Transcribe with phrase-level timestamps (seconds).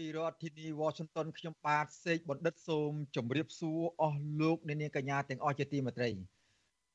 [0.00, 6.10] ពីរដ្ឋធានី Washington ខ្ញុំបាទសេកបណ្ឌិតសូមជម្រាបសួរអស់លោកអ្នកនាងកញ្ញាទាំងអស់ជាទីមេត្រី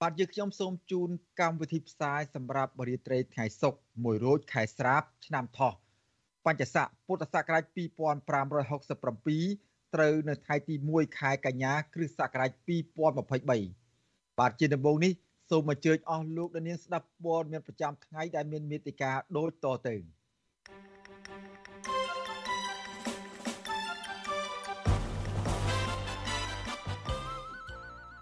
[0.01, 1.09] បាទយើងខ្ញុំសូមជូន
[1.41, 5.73] កម្មវិធីផ្សាយសម្រាប់បរិយាត្រីថ្ងៃសុក្រ1រោចខែស្រាប ឆ្នាំថោះ
[6.45, 7.77] បញ្ញស័កពុទ្ធសករាជ2567
[9.95, 12.51] ត្រូវនៅថ្ងៃទី1ខែកញ្ញាគ្រិស្តសករាជ
[13.09, 15.11] 2023បាទជាដំបូងនេះ
[15.49, 19.97] សូមអញ្ជើញអស់លោកអ្នកនាងស្ដាប់ព័ត៌មានប្រចាំថ្ងៃដែលមានមេតិការដូចតទៅ។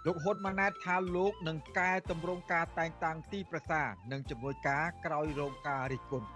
[0.06, 6.28] លោកហ៊ុនម៉ាណែតថាលោកនឹងកែតម្រង់ការតែងតាំងទីប្រឹក្សានិងជំនួយការក្រោយរងការរិះគន់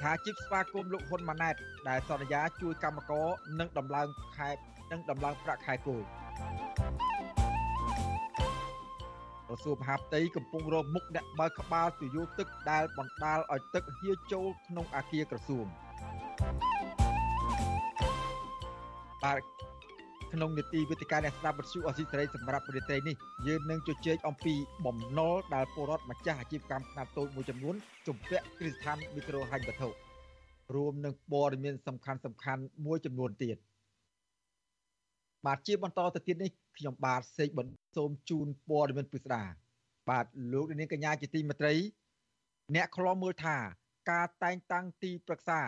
[0.00, 1.54] ថាជីពស្វាគមន៍លោកហ៊ុនម៉ាណែត
[1.88, 3.26] ដែលសន្យាជួយកម្មករ
[3.60, 4.50] និងដំឡើងខែ
[4.92, 6.02] និងដំឡើងប្រាក់ខែគោល
[9.46, 15.66] ក្រសួងមហាផ្ទៃកំពុងរកមុខអ្នកបើកក្បាលទយោទឹកដែលបណ្ដាលឲ្យទឹកហៀចូលក្នុងអាគារក្រសួង
[19.24, 19.40] បាទ
[20.36, 24.54] ក្នុងនីតិវិទ្យាអ្នកស្ដាប់វិទ្យុអស៊ីសេរីសម្រាប់ប្រទេសនេះយើងនឹងជជែកអំពី
[24.86, 27.74] បំណុលដែលពលរដ្ឋម្ចាស់អាជីវកម្មខ្នាតតូចមួយចំនួន
[28.06, 29.88] ជំពាក់គ្រឹះស្ថានមីក្រូហិរញ្ញវត្ថុ
[30.74, 33.56] រួមនឹងព័ត៌មានសំខាន់សំខាន់មួយចំនួនទៀត
[35.46, 39.42] បាទជាបន្តទៅទៀតនេះខ្ញុំបាទសេកបន្សូមជូនព័ត៌មានពិស្ដា
[40.10, 41.74] បាទលោកនាងកញ្ញាជាទីមេត្រី
[42.74, 43.56] អ្នកខ្លំមើលថា
[44.10, 45.60] ការតែងតាំងទីប្រឹក្សា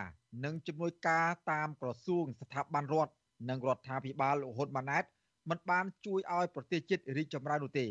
[0.45, 3.12] និងជំនួយការតាមក្រសួងស្ថាប័នរដ្ឋ
[3.49, 5.05] និងរដ្ឋាភិបាលលោកហ៊ុនម៉ាណែត
[5.51, 7.87] មិនបានជួយឲ្យប្រទេសជាតិរីកចម្រើននោះទេ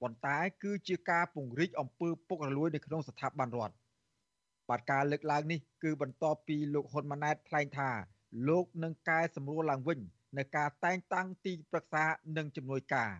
[0.00, 3.74] ប៉ុន្តែគឺជាការពង្រីកអំពើពុករលួយនៅក្នុងស្ថាប័នរដ្ឋ
[4.68, 7.90] បាទការលើកឡើងនេះគឺបន្ទាប់ពីលោកហ៊ុនម៉ាណែតថ្លែងថា
[8.48, 9.98] លោកនឹងកែសម្រួលឡើងវិញ
[10.38, 12.04] នៅការតែងតាំងទីប្រឹក្សា
[12.36, 13.10] និងជំនួយការ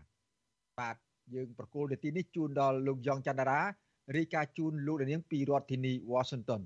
[0.80, 0.96] បាទ
[1.34, 3.60] យើងប្រកូលនាទីនេះជូនដល់លោកយ៉ងច័ន្ទរា
[4.16, 6.62] រាយការណ៍ជូនលោកនាងពីរដ្ឋធានី Washington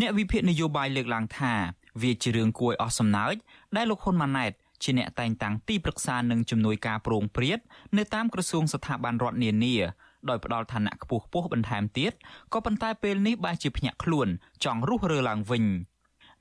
[0.00, 1.54] អ្នកវិភាគនយោបាយលើកឡើងថា
[2.02, 3.36] វាជារឿងគួរឲ្យអស់សំណើច
[3.76, 4.52] ដែលលោកហ៊ុនម៉ាណែត
[4.82, 7.58] ជាអ្នកតែងតាំងទីប្រឹក្សានិងជំនួយការប្រងព្រាត
[7.96, 9.76] នៅតាមក្រសួងស្ថាប័នរដ្ឋនានា
[10.28, 12.12] ដោយផ្ដល់ឋានៈខ្ពស់ខ្ពស់បន្ថែមទៀត
[12.52, 14.28] ក៏ប៉ុន្តែពេលនេះបែរជាភ្ញាក់ខ្លួន
[14.64, 15.64] ចង់រុះរើឡើងវិញ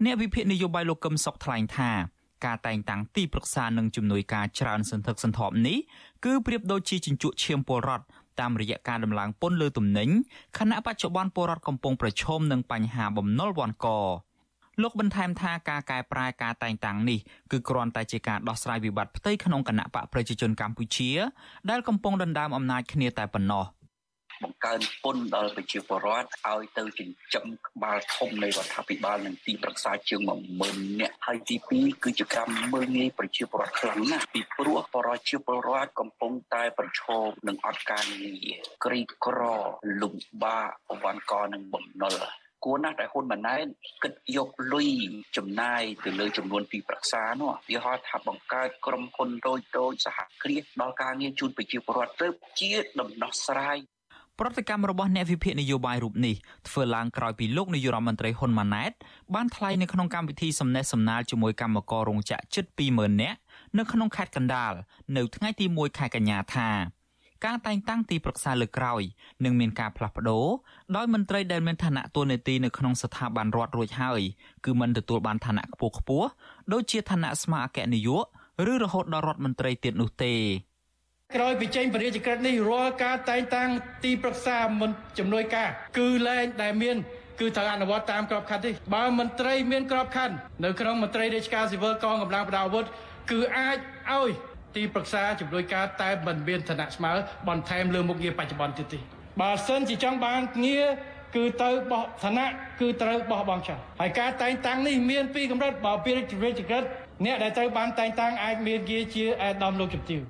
[0.06, 1.92] អ្នកវិភាគនយោបាយលោកកឹមសុខថ្លែងថា
[2.46, 5.78] ការតែងតាំងទីប្រឹក្សានិងជំនួយការច្រើនសន្ធឹកសន្ធាប់នេះ
[6.26, 8.06] គឺប្រៀបដូចជាជញ្ជក់ឈាមពលរដ្ឋ
[8.40, 10.10] តាមរយៈការដំឡើងពន្ធលើទំនិញ
[10.58, 13.88] ខណៈបច្ចុប្បន្នពលរដ្ឋកំពុងប្រឈមនឹងបញ្ហាបំណុលវណ្ឌក
[14.84, 17.20] លោកបន្ថែមថាការកែប្រែការតែងតាំងនេះ
[17.52, 21.12] គឺគ្រាន់តែជាការដោះស្រាយវិបត្តិផ្ទៃក្នុងគណៈបកប្រជាជនកម្ពុជា
[21.70, 23.66] ដែលកំពុងដណ្ដើមអំណាចគ្នាតែប៉ុណ្ណោះ
[24.44, 30.22] បង្កើនពន្ធដល់ប្រជាពលរដ្ឋឲ្យទៅចិញ្ចឹមក្បាលធំនៃរដ្ឋាភិបាលនិងទីប្រឹក្សាជាង
[30.60, 39.42] 10000នាក់ហើយទី2គឺជាការមើលងាយប្រជាពលរដ្ឋខ្លាំងណាស់ពីព្រោះប្រជាពលរដ្ឋកំពុងតែប្រឈមនឹងអត់ការងារក្រីក្រ
[40.02, 42.16] លំបាកអវ័នកនិងបំណុល
[42.66, 43.66] គួរណាស់ដែលហ៊ុនម៉ាណែត
[44.04, 44.90] គិតយកលុយ
[45.38, 52.28] ចំណាយទៅលើចំនួនទីប្រឹក្សានោះវាហៅថាបង្កើតក្រុមហ៊ុនតូចតូចសហគ្រាសដល់ការងារជូនប្រជាពលរដ្ឋទៅ
[52.60, 53.80] ជាដំណោះស្រាយ
[54.40, 56.36] ប្រតិកម្មរបស់អ្នកវិភាគនយោបាយរូបនេះ
[56.70, 58.92] ធ្វើឡើងក្រោយពីលោកនាយរដ្ឋមន្ត្រីហ៊ុនម៉ាណែត
[59.36, 63.38] បានថ្លែងនៅក្នុងកម្មវិធីសំណេះសំណាលជាមួយកម្មកររោងចក្រជិត20000នាក់
[63.78, 64.74] នៅក្នុងខេត្តកណ្ដាល
[65.18, 66.70] នៅថ្ងៃទី1ខែកញ្ញាថា
[67.46, 69.02] ការតែងតាំងទីប្រឹក្សាលើក្រោយ
[69.44, 70.46] នឹងមានការផ្លាស់ប្ដូរ
[70.96, 74.22] ដោយមន្ត្រីដែលមានឋានៈតួនាទីនៅក្នុងស្ថាប័នរដ្ឋរួចហើយ
[74.66, 76.28] គឺមិនទទួលបានឋានៈខ្ពស់ខ្ពស់
[76.74, 78.26] ដូចជាឋានៈស្មារតីនាយក
[78.72, 80.34] ឬរហូតដល់រដ្ឋមន្ត្រីទៀតនោះទេ
[81.36, 83.70] ក្រោយពីចេញបរិយាក្រិតនេះរាល់ការតែងតាំង
[84.04, 86.98] ទីប្រឹក្សាមិនជំនួយការ គឺលែងដែលមាន
[87.40, 92.86] គឺត្រូវអនុវត្តតាមក្របខ័ណ្ឌទេបើមន្ត្រីមានក្របខ័ណ្ឌនៅក្នុងមន្ត្រីរាជការស៊ីវិលកងកម្លាំងប្រដាប់អាវុធ
[93.32, 93.78] គឺអាច
[94.12, 94.30] ឲ្យ
[94.76, 97.12] ទីប្រឹក្សាជំនួយការតែមិនមានឋានៈស្មើ
[97.48, 99.00] បន្ថែមលើមុខងារបច្ចុប្បន្នទៀតទេ
[99.42, 100.86] បើសិនជាចង់បានងារ
[101.36, 102.46] គឺទៅបោះឋានៈ
[102.80, 106.84] គឺត្រូវបោះបង់ចោលហើយការតែងតាំងនេះមានពីរកម្រិតបើពីរាជវិទ្យាក្រិត
[107.26, 110.22] អ្នកដែលត្រូវបានតែងតាំងអាចមានងារជាអាដាមលោកជំទាវ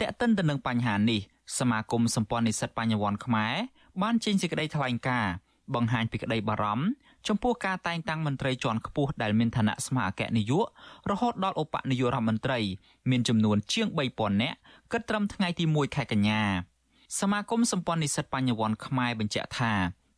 [0.00, 1.20] តេតិនទៅនឹងបញ្ហានេះ
[1.58, 3.54] សមាគមសម្ព័ន្ធនិស្សិតបញ្ញវន្តខ្មែរ
[4.02, 5.32] បានចេញសេចក្តីថ្លែងការណ៍
[5.74, 6.86] បង្ហាញពីក្តីបារម្ភ
[7.28, 10.66] ចំពោះការតែងតាំងមន្ត្រីជាន់ខ្ពស់ដែលមានឋានៈស្មើអគ្គនាយក
[11.10, 12.58] រហូតដល់ឧបនាយករដ្ឋមន្ត្រី
[13.10, 14.56] មានចំនួនជាង3000នាក់
[14.92, 16.42] គិតត្រឹមថ្ងៃទី1ខែកញ្ញា
[17.20, 19.74] សមាគមសម្ព័ន្ធនិស្សិតបញ្ញវន្តខ្មែរបញ្ជាក់ថា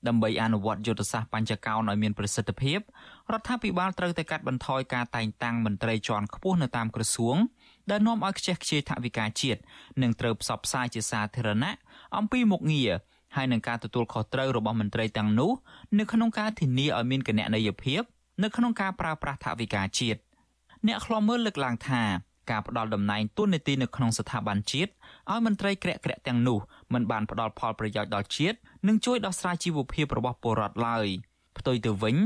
[0.09, 2.79] ដើម្បីអនុវត្តយុទ្ធសាស្ត្របញ្ចកោណឲ្យមានប្រសិទ្ធភាព
[3.33, 7.37] រដ្ឋាភិបាលត្រូវតែកាត់បន្ថយការតែងតាំងមន្ត្រីជាន់ខ្ពស់នៅតាមក្រសួង
[7.91, 9.61] ដែលនាំឲ្យខ្ជះខ្ជាយថវិកាជាតិ
[10.03, 11.75] និងត្រូវផ្សព្វផ្សាយជាសាធារណៈ
[12.17, 12.93] អំពីមុខងារ
[13.37, 15.51] ហើយនឹងការទទួលខុសត្រូវរបស់មន្ត្រីទាំងនោះ
[15.99, 18.03] នៅក្នុងការធានាឲ្យមានគណនេយ្យភាព
[18.43, 20.21] នៅក្នុងការប្រើប្រាស់ថវិកាជាតិ
[20.87, 22.03] អ្នកខ្លាំមើលលើកឡើងថា
[22.51, 24.91] ការផ្ដល់តំណែងទូននីតិនៅក្នុងស្ថាប័នជាតិ
[25.31, 26.59] ឲ្យមន្ត្រីក្រាក់ក្រាក់ទាំងនោះ
[26.93, 28.57] មិនបានផ្ដល់ផលប្រយោជន៍ដល់ជាតិ
[28.89, 31.07] និងជួយដោះស្រាយជីវភាពរបស់ពលរដ្ឋឡើយ
[31.59, 32.17] ផ្ទុយទៅវិញ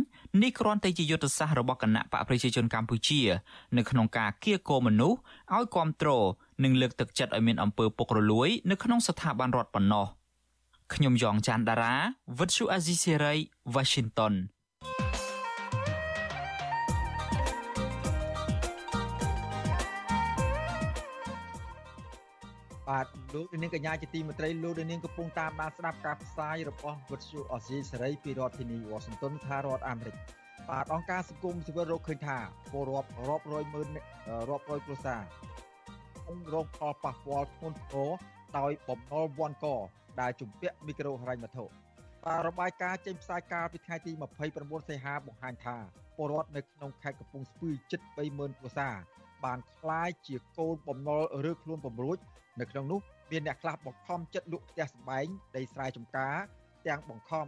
[0.42, 3.20] នេះគ្រាន់តែជាយុទ្ធសាស្ត្ររបស់គណៈបកប្រជាជនកម្ពុជា
[3.76, 5.18] នៅក្នុងការគៀកគោមនុស្ស
[5.54, 6.24] ឲ្យគ្រប់គ្រង
[6.64, 10.06] និងលើកទឹកចិត្តឲ្យមានអំពើពុករលួយ នៅក្នុងស្ថាប័នរដ្ឋប៉ុណ្ណោះ
[10.94, 11.94] ខ្ញុំយ៉ងច័ន្ទដារា
[12.38, 13.34] វិទ្យុអាស៊ីសេរី
[13.74, 14.34] Washington
[22.88, 30.16] បាទលោកនាងកញ្ញាជាទីមេត្រីលោកនាងកំពុងតាមដានស្ដាប់ការផ្សាយរបស់វិទ្យុអស៊ីសេរីពីរដ្ឋធានីវ៉ាស៊ីនតោនថារដ្ឋអាមេរិក
[30.68, 32.38] បាទអង្គការសង្គមស៊ីវិលរកឃើញថា
[32.72, 33.88] ពលរដ្ឋរាប់រយម៉ឺន
[34.48, 35.22] រាប់រយគ្រួសារ
[36.28, 38.10] កំរងផលប៉ះពាល់ធ្ងន់ធ្ងរ
[38.58, 39.66] ដោយបំណុលវាន់ក
[40.21, 41.65] ដែលជំពាក់មីក្រូហិរញ្ញវត្ថុ
[42.25, 44.11] បាទរបាយការណ៍ចេញផ្សាយកាលពីថ្ងៃទី
[44.51, 45.77] 29សីហាបង្ហាញថា
[46.17, 48.95] ពលរដ្ឋនៅក្នុងខេត្តកំពង់ស្ពឺជិត20000គ្រួសារ
[49.45, 52.17] បានคล้ายជាកូនបំណុលឬខ្លួនបំរួច
[52.59, 52.99] នៅក្នុងនោះ
[53.31, 56.35] មានអ្នកខ្លះបង្ខំចិត្តលក់ផ្ទះសម្បែងដីស្រែចម្ការ
[56.87, 57.45] ទាំងបង្ខំ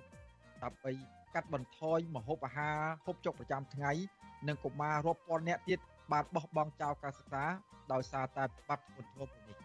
[0.63, 0.92] ដើម្បី
[1.34, 3.92] កាត់បន្ថយមហូបអាហារហូបចុកប្រចាំថ្ងៃ
[4.48, 5.80] និងកុមាររាប់ពាន់នាក់ទៀត
[6.12, 7.45] បានបោះបង់ចោលការសិក្សា
[7.94, 9.61] ដោយសារតែបាត់គុណធម៌នេះ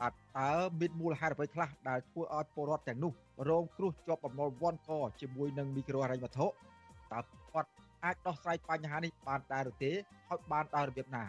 [0.00, 0.50] បាទតើ
[0.80, 3.12] មានមូលហេតុអ្វីខ្លះដែលធ្វើឲ្យពលរដ្ឋទាំងនោះ
[3.48, 4.90] រងគ្រោះជាប់បំណុលវាន់ក
[5.20, 7.20] ជាមួយនឹងមីក្រូហិរញ្ញវត្ថុតើ
[7.52, 7.68] គាត់
[8.04, 9.92] អាចដោះស្រាយបញ្ហានេះបានដែរឬទេ
[10.28, 11.24] ហើយបានដោយរបៀបណា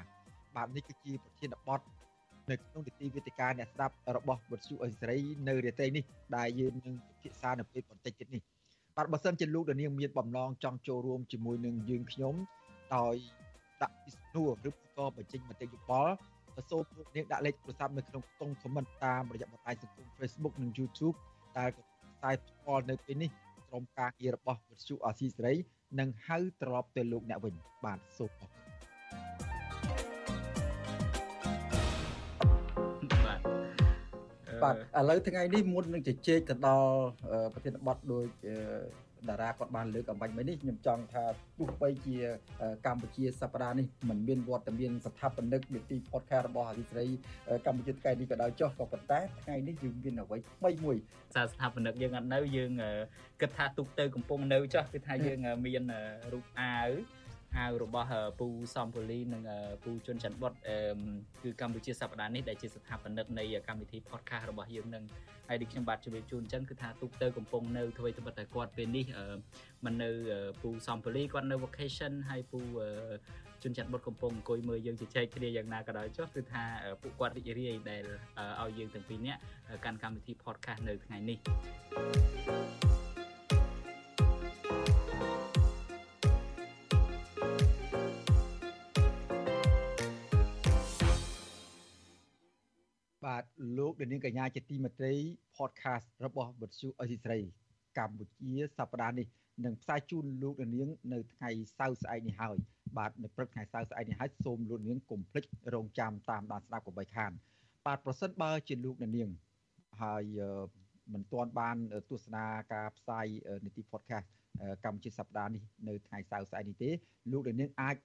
[0.55, 1.79] បាទនេះគឺជាប្រធានបទ
[2.49, 6.03] នៅក្នុងនីតិវិទ្យាអ្នកស្ដាប់របស់វិទ្យុអេសេរីនៅរាត្រីនេះ
[6.37, 8.41] ដែលយើងនឹងពិភាក្សានៅពេលបន្តិចទៀតនេះ
[8.95, 12.35] បាទបើសិនជាលោកដានាងមានបំណងចង់ចូលរួមជាមួយនឹងយើងខ្ញុំ
[12.95, 13.15] ដោយ
[13.81, 16.13] ដាក់ពីស្នួរឬក៏បញ្ចេញមតិយោបល់
[16.69, 21.15] សូមលោកនាងដាក់លេខទូរស័ព្ទនៅក្នុងខ្ទង់ comment តាមរយៈបណ្ដាញសង្គម Facebook និង YouTube
[21.57, 21.69] ដែល
[22.15, 23.29] ផ្សាយផ្ទាល់នៅពេលនេះ
[23.69, 25.53] ក្រុមការងាររបស់វិទ្យុអាស៊ីសេរី
[25.99, 28.69] នឹងហៅត្រឡប់ទៅលោកអ្នកវិញបាទសូមអរគុណ
[34.63, 36.93] បាទឥឡូវថ្ងៃនេះមុននឹងជជែកទៅដល់
[37.53, 38.25] ប្រធានបទដោយ
[39.29, 41.23] តារាគាត់បានលើកអំបញ្ញមិញនេះខ្ញុំចង់ថា
[41.57, 42.17] ទោះបីជា
[42.85, 47.07] កម្ពុជាសប្តាហ៍នេះមិនមានវត្តមានស្ថាបនិកនីតិ podcast របស់អាស៊ីសេរី
[47.65, 50.97] កម្ពុជាថ្ងៃនេះក៏ដោយចុះក៏ប៉ុន្តែថ្ងៃនេះយើងមានអ្វីថ្មីមួយ
[51.35, 52.71] សារស្ថាបនិកយើងអត់នៅយើង
[53.41, 55.83] គិតថាទុកទៅកំពុងនៅចុះគឺថាយើងមាន
[56.33, 56.89] រូបអាវ
[57.57, 58.09] អាវរបស់
[58.39, 59.43] ពូសំពូលីនិង
[59.83, 60.53] ពូជុនច័ន្ទបុត
[61.43, 65.03] គឺកម្ពុជាសប្តាហ៍នេះដែលជាស្ថាបនិកនៃកម្មវិធី podcast របស់យើងនឹង
[65.47, 69.05] ហើយដូចខ្ញុំបាទជម្រាបជូនអញ្ចឹងគឺថាទូកទៅកំពុងនៅធ្វើត្បិតតែគាត់ពេលនេះ
[69.85, 70.09] មិននៅ
[70.61, 72.59] ពូសំពូលីគាត់នៅ vacation ហើយពូ
[73.63, 76.63] ជនជាតិបុតកំពុងអង្គុយមើលយើងជជែកគ្នាយ៉ាងណាក៏ដោយចុះគឺថា
[77.01, 78.03] ពួកគាត់រីករាយដែល
[78.61, 79.41] ឲ្យយើងទាំងពីរនាក់
[79.85, 81.37] កាន់កម្មវិធី podcast នៅថ្ងៃនេះ
[93.39, 95.13] បាទលោកនាងកញ្ញាជាទីមេត្រី
[95.57, 97.39] podcast របស់វិទ្យុអេស៊ីស្រី
[97.97, 99.27] កម្ពុជាសប្តាហ៍នេះ
[99.65, 102.57] នឹងផ្សាយជូនលោកនាងនៅថ្ងៃសៅរ៍ស្អែកនេះហើយ
[102.97, 105.43] បាទនៅព្រឹកថ្ងៃសៅរ៍ស្អែកនេះហើយសូមលោកនាងកុំភ្លេច
[105.73, 107.31] រងចាំតាមដានស្ដាប់កុំបីខាន
[107.85, 109.29] បាទប្រសិនបើជាលោកនាង
[110.01, 110.23] ហើយ
[111.13, 111.77] មិនទាន់បាន
[112.09, 113.25] ទស្សនាការផ្សាយ
[113.65, 114.27] នីតិ podcast
[114.85, 116.89] កម្ពុជាសប្តាហ៍នេះនៅថ្ងៃសៅរ៍ស្អែកនេះទេ
[117.31, 117.95] លោកនាងអាច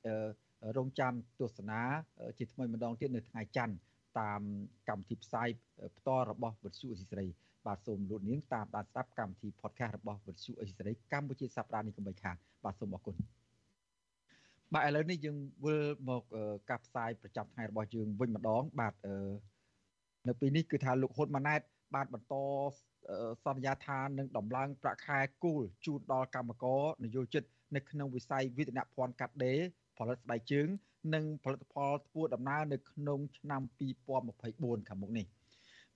[0.77, 1.81] រងចាំទស្សនា
[2.39, 3.75] ជាថ្មីម្ដងទៀតនៅថ្ងៃច័ន្ទ
[4.21, 4.41] តាម
[4.89, 5.49] កម្មវិធីផ្សាយ
[5.97, 7.29] ផ្ទាល់របស់វិទ្យុអេស៊ីសេរី
[7.67, 13.17] បាទសូមលោកនាងតាមដានស្ដាប់កម្មវិធី podcast របស់វិទ្យុអេស៊ីសេរីកម្ពុជាសប្តាហ៍នេះកុំបីខានបាទសូមអរគុណ
[14.73, 16.23] បាទឥឡូវនេះយើងវិលមក
[16.71, 18.95] ការផ្សាយប្រចាំថ្ងៃរបស់យើងវិញម្ដងបាទ
[20.29, 21.61] នៅពេលនេះគឺថាលោកហ៊ុនម៉ាណែត
[21.95, 22.35] បានបន្ត
[23.45, 27.43] សន្យាថានឹងដំឡើងប្រាក់ខែគូលជូនដល់កម្មករនយោជិត
[27.75, 29.59] នៅក្នុងវិស័យវិទ្យាភ័ណ្ឌកាត់ដេរ
[29.99, 30.69] ផលិតស្បែកជើង
[31.15, 33.63] និងផលិតផលធ្វើដំណើរនៅក្នុងឆ្នាំ
[34.25, 35.27] 2024ខាងមុខនេះ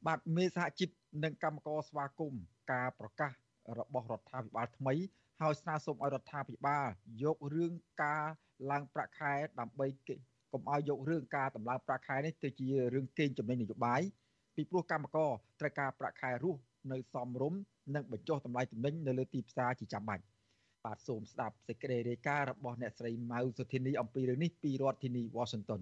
[0.06, 0.90] បាទមេសហជីព
[1.24, 3.32] និងកម្មករស្វាគមន៍ការប្រកាស
[3.78, 4.94] របស់រដ្ឋាភិបាលថ្មី
[5.40, 6.86] ហើយស្នើសុំឲ្យរដ្ឋាភិបាល
[7.22, 7.72] យករឿង
[8.02, 8.24] ការ
[8.70, 9.86] ឡើងប្រាក់ខែដើម្បី
[10.52, 14.00] កុំឲ្យយករឿងការតម្លើងប្រាក់ខែនេះទៅជារឿងកេងចំណេញនយោបាយ
[14.56, 16.60] ពីព្រោះកម្មករត្រូវការប្រាក់ខែរស់
[16.92, 17.60] នៅសមរម្យ
[17.94, 20.22] និងបញ្ចុះតម្លៃទំនិញនៅលើទីផ្សារជាចាំបាច់
[20.88, 25.80] បាទសូមស្ដាប់សេចក្តីរាយការណ៍របស់អ្នកស្រីម៉ៅសុធានីអំពីរឿងនេះពីរដ្ឋធានី Washington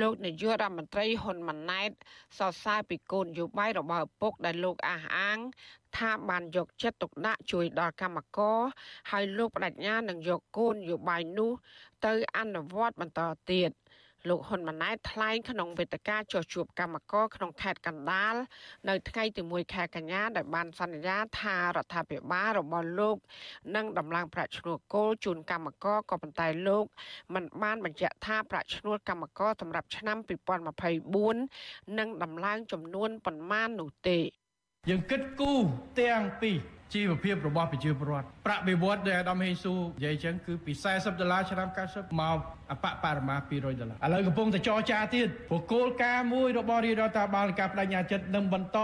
[0.00, 1.90] លោកនាយករដ្ឋមន្ត្រីហ៊ុនម៉ាណែត
[2.38, 5.38] សរសើរពីគោលនយោបាយរបស់ឪពុកដែលលោកអះអាង
[5.96, 8.60] ថាបានយកចិត្តទុកដាក់ជួយដល់កម្មករ
[9.10, 11.52] ហើយលោកបដិញ្ញានឹងយកគោលនយោបាយនោះ
[12.06, 13.70] ទៅអនុវត្តបន្តទៀត។
[14.28, 18.34] លោកហ៊ុនម៉ាណែតថ្លែងក្នុងវេទិកាចុះជួបកម្មករក្នុងខេត្តកណ្ដាល
[18.88, 23.16] នៅថ្ងៃទី1ខែកញ្ញាដែលបានសន្យាថារដ្ឋាភិបាលរបស់លោក
[23.76, 26.84] នឹងដំឡើងប្រាក់ឈ្នួលគោលជូនកម្មករក៏ប៉ុន្តែលោក
[27.34, 30.18] មិនបានបញ្ជាក់ថាប្រាក់ឈ្នួលកម្មករសម្រាប់ឆ្នាំ
[31.28, 34.18] 2024នឹងដំឡើងចំនួនប៉ុន្មាននោះទេ
[34.88, 35.60] យើងគិតគូរ
[36.00, 36.56] ទាំងពីរ
[36.94, 42.38] ជីវភាពរបស់ប្រជាពលរដ្ឋប្រាក់បៀវត្សដែលអាដាមហេស៊ូនិយាយចឹងគឺពី40ដុល្លារឆ្នាំ90មក
[42.72, 48.78] អបបរមា200ដុល្លារឥឡូវកំពុងតែចរចាទៀតព្រោះគោលការណ៍មួយរបស់រាជរដ្ឋាភិបាលការបដិញ្ញាចិត្តនឹងបន្ត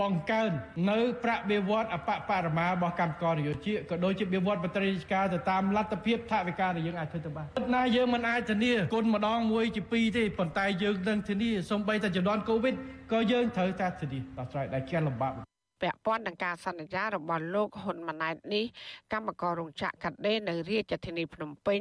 [0.00, 0.50] បង្កើន
[0.90, 12.74] នៅប្រាក់បៀវត្សអបបរមារបស់កម្មករនយោជកក៏ដូចជាបៀវត្សមន្ត្រីរាជការទៅតាមលទ្ធភាពថវិកាដែលយើងអាចធ្វើទៅបានណាយើងមិនអាចធានាគុណម្ដងមួយជាពីរទេប៉ុន្តែយើងនឹងធានាសូម្បីតែជំនាន់កូវីដ
[13.12, 15.49] ក៏យើងត្រូវតែធានាដោះស្រាយដែលជាលំបាក
[15.80, 18.64] ពាក់ព័ន្ធនឹងការសន្យារបស់លោកហ៊ុនម៉ាណែតនេះ
[19.12, 21.80] កម្មកររោងចក្រកាត់ដេរនៅរាជធានីភ្នំពេញ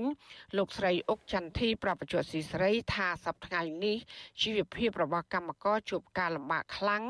[0.58, 3.98] លោកស្រីអុកចន្ទធីប្រពន្ធស៊ីស្រីថាសប្តាហ៍នេះ
[4.42, 7.04] ជីវភាពរបស់កម្មករជួបការលំបាកខ្លាំង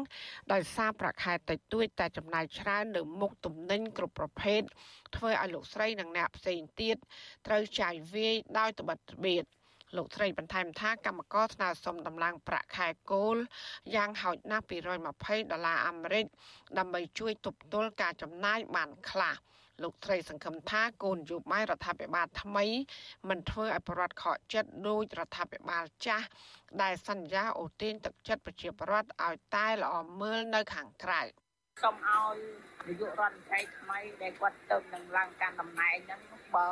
[0.52, 4.62] ដោយសារប្រាក់ខែតិចតួចតែចំណាយច្រើននៅមុខទំនិញគ្រប់ប្រភេទ
[5.16, 6.98] ធ្វើឲ្យលោកស្រីនិងអ្នកផ្សេងទៀត
[7.48, 9.46] ត្រូវចាយវាយដោយត្បិតត្បៀត
[9.98, 13.38] លោកស្រីបន្ថែមថាកម្មករស្នើសុំដំឡើងប្រាក់ខែគោល
[13.96, 16.26] យ៉ាងហោចណាស់220ដុល្លារអាមេរិក
[16.78, 19.36] ដើម្បីជួយទប់ទល់ការចំណាយបានខ្លះ
[19.84, 22.66] លោកស្រីសង្ឃឹមថាគោលនយោបាយរដ្ឋាភិបាលថ្មី
[23.30, 26.28] មិនធ្វើឲ្យប្រវត្តិខកចិត្តដោយរដ្ឋាភិបាលចាស់
[26.82, 31.22] ដែលសន្យាអូទាញទឹកចិត្តប្រជាពលរដ្ឋឲ្យតែល្អមើលនៅខាងក្រៅ
[31.84, 32.36] សូមឲ្យ
[32.88, 36.22] នាយករដ្ឋមន្ត្រីថ្មីដែលគាត់ទៅនឹងឡើងការតំណែងហ្នឹង
[36.56, 36.70] បើ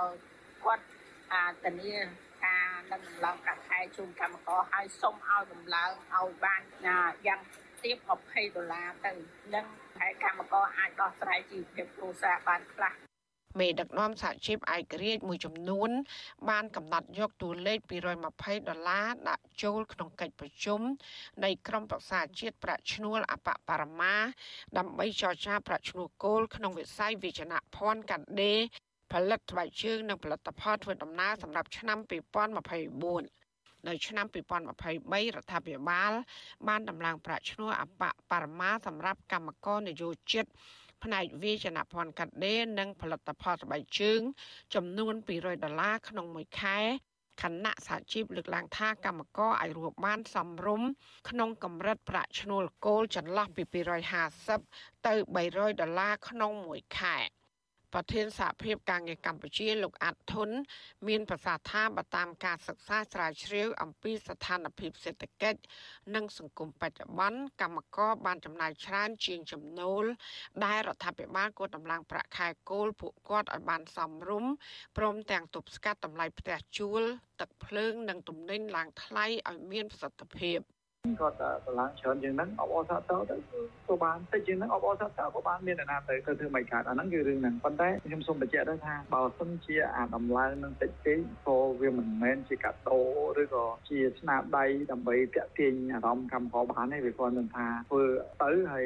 [0.66, 0.86] គាត់
[1.34, 1.94] អាធានា
[2.48, 6.62] ការនឹងដំឡើងប្រាក់ខែជូនកម្មករហើយសូមឲ្យដំឡើងឲ្យបាន
[7.28, 7.42] យ៉ាង
[7.84, 9.12] ទៀប20ដុល្លារទៅ
[9.56, 9.66] នឹង
[10.00, 12.94] ហើយកម្មករអាចដោះស្រាយជីវភាពគ្រួសារបានខ្លះ
[13.60, 15.90] មេដឹកនាំសហជីពឯករាជ្យមួយចំនួន
[16.50, 20.82] បានកំណត់យកតួលេខ220ដុល្លារដាក់ចូលក្នុងកិច្ចប្រជុំ
[21.44, 24.16] នៃក្រុមប្រឹក្សាជាតិប្រាក់ឈ្នួលអបបរមា
[24.78, 28.60] ដើម្បីចរចាប្រាក់ឈ្នួលគោលក្នុងវិស័យវិជ្ជាភ័ណ្ឌកាត់ដេរ
[29.12, 31.98] ផលិតស្បែកជើងនិងផលិតផលធ្វើដំណើរសម្រាប់ឆ្នាំ
[32.74, 36.12] 2024នៅឆ្នាំ2023រដ្ឋាភិបាល
[36.68, 40.46] បានដំឡើងប្រាក់ឈ្នួលអបបរមាសម្រាប់កម្មករនយោជិត
[41.04, 44.22] ផ្នែកវិជ្ជាភ័ណ្ឌកាត់ដេរនិងផលិតផលស្បែកជើង
[44.76, 46.80] ចំនួន200ដុល្លារក្នុងមួយខែ
[47.42, 50.90] គណៈសហជីពលើកឡើងថាកម្មករអាចរស់បានសមរម្យ
[51.30, 53.64] ក្នុងកម្រិតប្រាក់ឈ្នួលគោលចន្លោះពី
[54.36, 55.14] 250ទៅ
[55.48, 57.18] 300ដុល្លារក្នុងមួយខែ។
[57.94, 60.50] ប្រធានសហភាពការងារកម្ពុជាលោកអាត់ធុន
[61.08, 65.60] មានប្រសាសន៍ថាបើតាមការសិក្សាស្រាវជ្រាវអំពីស្ថានភាពសេដ្ឋកិច្ច
[66.16, 70.04] និងសង្គមបច្ចុប្បន្នកម្មករបានចំណាយច្រើនជាងចំណូល
[70.66, 74.52] ដែលរដ្ឋាភិបាលគួរតម្លើងប្រាក់ខែគោលពួកគាត់ឲ្យបានសមរម្យ
[74.98, 77.02] ព្រមទាំងទប់ស្កាត់តម្លៃផ្ទះជួល
[77.40, 80.60] ទឹកភ្លើងនិងទំនិញឡើងថ្លៃឲ្យមានប្រសិទ្ធភាព។
[81.22, 81.36] គាត់
[81.66, 83.36] កម្លាំងច្រើនជាងហ្នឹងអបអរសាទរទៅ
[83.88, 93.00] ក៏បានតិចជាងហ្នឹងអបអរសាទរក៏បានមានអ្នកណាទៅទៅធ្វើមិនកើតអាហ្នឹងគឺរឿងហ្នឹងប៉ុន្តែខ្ញុំសូមបញ្ជាក់ទៅថាបើសិនជាអាដំឡើងនឹងតិចពេកក៏វាមិនមែនជាកាដូ
[93.42, 98.04] ឬក៏ជាស្នាដៃដើម្បីតាក់ទាញអារម្មណ៍កម្មករបានទេវាគាត់នឹងថាធ្វើ
[98.44, 98.86] ទៅហើយ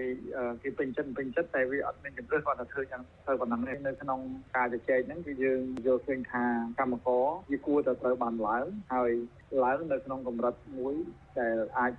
[0.62, 4.20] គេពេញចិត្តពេញចិត្តតែវាអត់មានជំរឿគាត់ទៅធ្វើយ៉ាងទៅប៉ុណ្ណឹងនៅក្នុង
[4.56, 6.44] ការជជែកហ្នឹងគឺយើងយល់ឃើញថា
[6.80, 9.12] កម្មករវាគួរតែត្រូវបានឡើងហើយ
[9.64, 10.96] ឡើងនៅក្នុងកម្រិតមួយ
[11.40, 11.94] ដែលអាច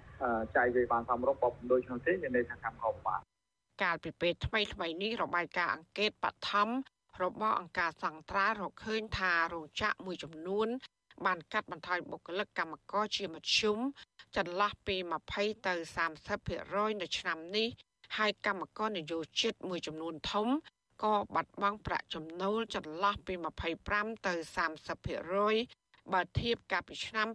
[0.56, 3.21] ចាយវាបានសមរម្យបើមិនដូច្នោះទេមានន័យថាកម្មករបាន
[3.82, 6.68] កាលពីពេលថ្មីថ្មីនេះរបាយការណ៍អង្កេតបឋម
[7.23, 10.68] របស់អង្គការសង្ត្រារកឃើញថារោងចក្រមួយចំនួន
[11.26, 13.78] បានកាត់បន្ថយបុគ្គលិកកម្មករជាមធ្យម
[14.37, 14.97] ចន្លោះពី
[15.30, 15.75] 20ទៅ
[16.37, 17.68] 30%នៅឆ្នាំនេះ
[18.16, 20.49] ហើយកម្មករនយោជិតមួយចំនួនធំ
[21.04, 23.35] ក៏បាត់បង់ប្រាក់ចំណូលចន្លោះពី
[23.80, 24.35] 25ទៅ
[25.06, 25.82] 30%
[26.12, 27.28] បើធៀបកាលពីឆ្នាំ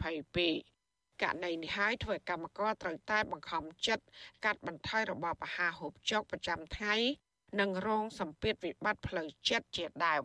[0.00, 4.04] 2022ករណីនេះហើយធ្វើឲ្យកម្មករត្រូវតែបង្ខំចិត្ត
[4.44, 6.94] កាត់បន្ថយរបបអាហារហូបចុកប្រចាំថ្ងៃ
[7.60, 10.22] និងរងសម្ពាធវិបត្តិផ្លូវចិត្តជាដើម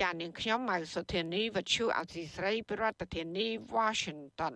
[0.00, 3.46] ចាននាងខ្ញុំម៉ៅសុធានីវັດឈូអសីស្រីប្រធានាធិបតី
[3.76, 4.54] Washington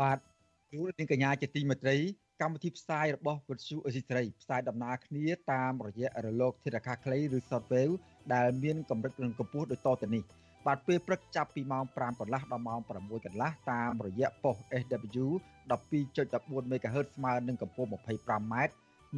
[0.00, 0.18] បាទ
[0.72, 1.96] គ្រូនាងកញ្ញាជាទីមេត្រី
[2.40, 7.94] កម្មវិធីផ្សាយរបស់វិទ្យុអេស៊ីត្រីផ្សាយដំណើរគ្នាតាមរយៈរលកធាតុអាកាសខ្លីឬ Shortwave
[8.34, 10.22] ដែលមានកម្រិតនិងកម្ពស់ដូចតទៅនេះ
[10.66, 12.90] បាទពេលព្រឹកចាប់ពីម៉ោង5កន្លះដល់ម៉ោង6
[13.26, 15.26] កន្លះតាមរយៈប៉ុស SW
[15.70, 18.54] 12.14 MHz ស្មើនឹងកម្ពស់ 25m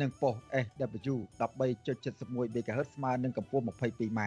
[0.01, 0.35] និងប៉ុស
[0.65, 4.21] SW 13.71 MHz ស្មើនឹងកម្ពស់ 22m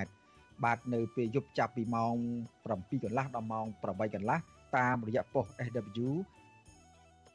[0.64, 2.16] បាទនៅពេលយប់ចាប់ពីម៉ោង
[2.60, 4.40] 7កន្លះដល់ម៉ោង8កន្លះ
[4.78, 6.10] តាមរយៈប៉ុស SW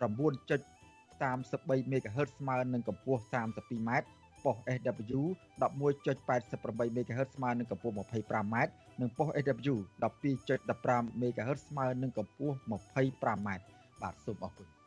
[0.00, 3.90] 9.33 MHz ស្មើនឹងកម្ពស់ 32m
[4.44, 5.20] ប៉ុស SW
[5.62, 8.56] 11.88 MHz ស្មើនឹងកម្ពស់ 25m
[9.00, 13.48] និងប៉ុស SW 12.15 MHz ស្មើនឹងកម្ពស់ 25m
[14.02, 14.77] បាទសូមអរគុណ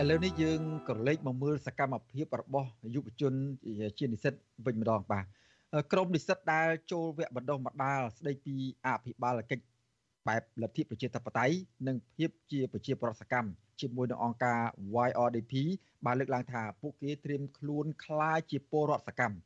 [0.00, 3.32] ឥឡូវនេះយើងក៏លេចមកមើលសកម្មភាពរបស់យុវជន
[3.98, 4.34] ជានិស្សិត
[4.66, 5.24] វិញម្ដងបាទ
[5.92, 9.64] ក្រមនិស្សិតដែលចូលវគ្គបណ្ដុះបណ្ដាលស្ដីពីអភិបាលកិច្ច
[10.28, 11.54] បែបលទ្ធិប្រជាធិបតេយ្យ
[11.86, 14.60] និងភាពជាប្រជាប្រដ្ឋសកម្មជាមួយនឹងអង្គការ
[15.08, 15.52] YRDP
[16.04, 19.38] បានលើកឡើងថាពួកគេត្រៀមខ្លួនក្លាយជាពលរដ្ឋសកម្ម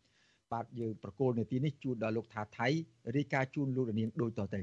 [0.53, 2.69] បាទយើងប្រកូលនាទីនេះជូនដល់លោកថាថៃ
[3.17, 4.63] រាយការណ៍ជូនលោកនាងដូចតទៅ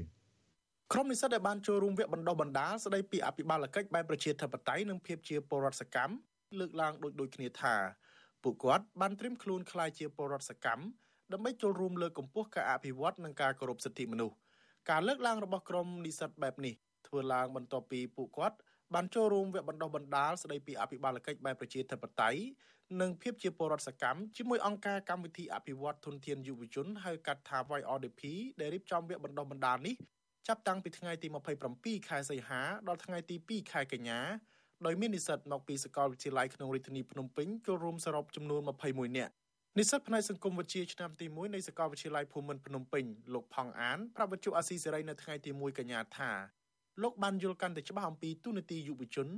[0.92, 6.14] ក្រុមនិស្សិតដែលបានចូលរួមវគ្គបណ្ដុះបណ្ដាលស្ដីពីអភិបាលកិច្ចបែបប្រជាធិបតេយ្យនិងភាពជាពលរដ្ឋសកម្ម
[6.58, 7.74] លើកឡើងដូចដូចគ្នាថា
[8.42, 10.84] ពួកគាត់បានត្រៀមខ្លួនក្លាយជាពលរដ្ឋសកម្ម
[11.32, 14.36] ដើម្បីចូលរួមលើកកម្ពស់ការអភិវឌ្ឍនិងការគោរពសិទ្ធិមនុស្ស
[14.90, 16.74] ការលើកឡើងរបស់ក្រុមនិស្សិតបែបនេះ
[17.06, 18.56] ធ្វើឡើងបន្ទាប់ពីពួកគាត់
[18.94, 22.40] បានចូលរួមវគ្គបណ្ដុះបណ្ដាលស្ដីពីអភិបាលកិច្ចបែបប្រជាធិបតេយ្យ
[23.00, 28.22] និងភាពជាពលរដ្ឋសកម្មជាមួយអង្គការកម្មវិធីអភិវឌ្ឍធនធានយុវជនហៅកាត់ថា YRDP
[28.60, 29.96] ដែលរៀបចំវគ្គបណ្ដុះបណ្ដាលនេះ
[30.46, 31.28] ចាប់តាំងពីថ្ងៃទី
[31.68, 34.20] 27ខែសីហាដល់ថ្ងៃទី2ខែកញ្ញា
[34.86, 39.32] ដោយមាននិស្សិតមកពីសាកលវិទ្យាល័យក្នុងរាជធានីភ្នំពេញចូលរួមសរុបចំនួន21នាក់
[39.78, 46.30] និស្សិតផ្នែកសង្គមវិទ្យាឆ្នាំទី1នៃសាកលវិទ្យាល័យភូមិន្ទភ្នំពេញលោកផង់អានប្រាប់វិទ្យុអាស៊ីសេរីនៅថ្ងៃទី1កញ្ញាថា
[47.02, 49.28] លោកបានយល់កាន់តែច្បាស់អំពីទូនាទីយុវជន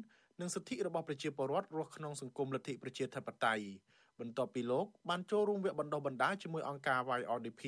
[0.40, 3.64] និងសិទ្ធិរបស់ប្រជាពលរដ្ឋរស់ក្នុងសង្គមលទ្ធិប្រជាធិបតេយ្យ
[4.20, 7.62] បន្ទាប់ពីលោកបានចូលរួមវគ្គបណ្ដុះបណ្ដាលជាមួយអង្គការ YRDP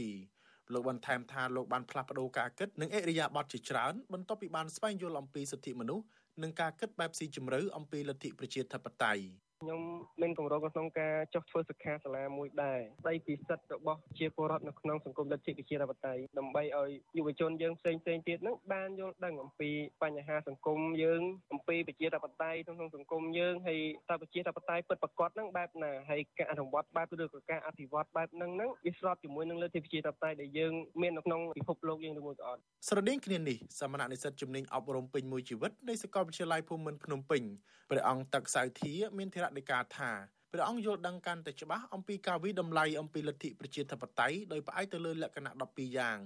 [0.73, 6.05] លោកបានថែមថាលោកបានផ្លាស់ប្ដូរការគិតនិងអិរិយាបថជាច្រើនបន្ទាប់ពីបានស្វែងយល់អំពីសិទ្ធិមនុស្ស
[6.43, 9.23] និងការគិតបែបស៊ីជម្រៅអំពីលទ្ធិប្រជាធិបតេយ្យ
[9.63, 9.83] ខ្ញុំ
[10.23, 19.71] មានកម្រងក្នុងការចុះធ្វើសិក្ខាសាលាមួយដែរស្ដីពីសិទ្ធិរបស់ជាពលរដ្ឋនៅក្នុងសង្គមលទ្ធិប្រជាធិបតេយ្យដើម្បីឲ្យយុវជនយើងផ្សេងផ្សេងទៀតនឹងបានយល់ដឹងអំពី
[20.03, 37.45] បញ្ហាសង្គមយើងអំពីប្រជាធិបតេយ្យក្នុងសង្គមយើងហើយតើប្រជាធិបតេយ្យពិតប្រាកដនឹងបែបណាហើយការអនុវត្តបែបឬក៏ការអភិវឌ្ឍបែបហ្នឹងហ្នឹងវាស្របជាមួយនឹងលទ្ធិប្រជាធិបតេយ្យដែលយើងមាននៅក្នុងពិភពលោកយើងឬមួយក៏អត់ស្រដៀងគ្នានេះសមណនិស្សិតជំនាញអប់រំពេញមួយជីវិតនៃសាកលវិទ្យាល័យភូមិន្ទភ្នំពេញ
[37.91, 40.11] ព្រះអង្គទឹកសៅធាមានធរដីកាថា
[40.53, 46.19] ព្រះអង្គយល់ដឹងកាន់តែច្បាស់អំពីការវិដំឡៃអំពីលទ្ធិប្រជាធិបតេយ្យដោយផ្អែកទៅលើលក្ខណៈ12យ៉ាង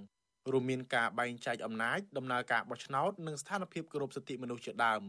[0.51, 5.03] រួមមានការបែងចែកអំណាចដំណើរការបោះឆ្នោតនិងស្ថានភាពគោរពសិទ្ធិមនុស្សជាដើម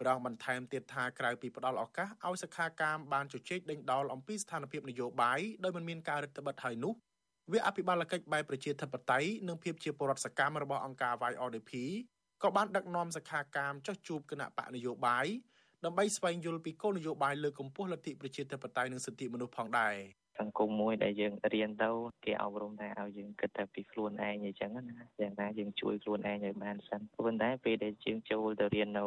[0.00, 6.94] ព្រះអង្គបន្ថែមទៀតថាក្រៅពីផ្ដល់ឱកាសឲ្យសិក្ខាកាមបានជជែកដេញដោលអំពីស្ថានភាពនយោបាយដោយមិនមានការរឹតបន្តឹងហើយនោះ
[7.52, 11.72] វាអភិបាលកិច្ចបែបប្រជាធិបតេយ្យនិងភាពជាពលរដ្ឋសកម្មរបស់អង្គការ YRDP
[12.42, 15.26] ក៏បានដឹកនាំសិក្ខាកាមចុះជួបគណៈបកនយោបាយ
[15.84, 19.94] ដើម្បីស្វែងយល់ពីគោលនយោបាយលើកកម្ពស់លទ្ធិប្រជាធិបតេយ្យនិងសិទ្ធិមនុស្សផងដែរ
[20.40, 21.90] សង្គមមួយដែលយើងរៀនទៅ
[22.24, 24.82] គេអប់រំថាឲ្យយើងគិតតែពីខ្លួនឯងអញ្ចឹងណា
[25.20, 29.04] យ៉ាងណាយើងជួយខ្លួនឯងឲ្យបានសិនប៉ុន្តែពេលដែលយើងចូលទៅរៀននៅ